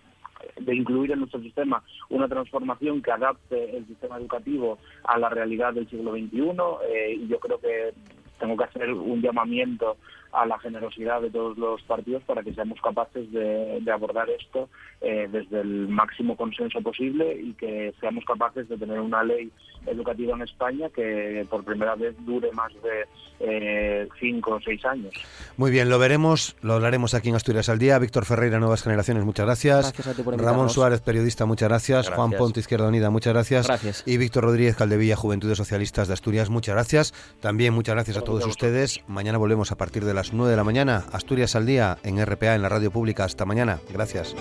[0.67, 5.89] incluir en nuestro sistema una transformación que adapte el sistema educativo a la realidad del
[5.89, 6.51] siglo XXI
[6.87, 7.91] eh, y yo creo que
[8.39, 9.97] tengo que hacer un llamamiento
[10.35, 14.69] a la generosidad de todos los partidos para que seamos capaces de, abordar esto
[15.01, 19.51] eh, desde el máximo consenso posible y que seamos capaces de tener una ley
[19.85, 23.05] educativa en España que por primera vez dure más de
[23.39, 25.13] eh, cinco o seis años.
[25.57, 27.99] Muy bien, lo veremos, lo hablaremos aquí en Asturias al Día.
[27.99, 29.93] Víctor Ferreira, Nuevas Generaciones, muchas gracias.
[30.37, 32.09] Ramón Suárez, periodista, muchas gracias.
[32.09, 33.67] Juan Ponte, Izquierda Unida, muchas gracias.
[33.67, 34.03] Gracias.
[34.05, 37.13] Y Víctor Rodríguez Caldevilla, Juventudes Socialistas de Asturias, muchas gracias.
[37.39, 39.01] También muchas gracias a todos ustedes.
[39.07, 41.05] Mañana volvemos a partir de las 9 de la mañana.
[41.11, 43.25] Asturias al día en RPA, en la radio pública.
[43.25, 43.79] Hasta mañana.
[43.93, 44.35] Gracias.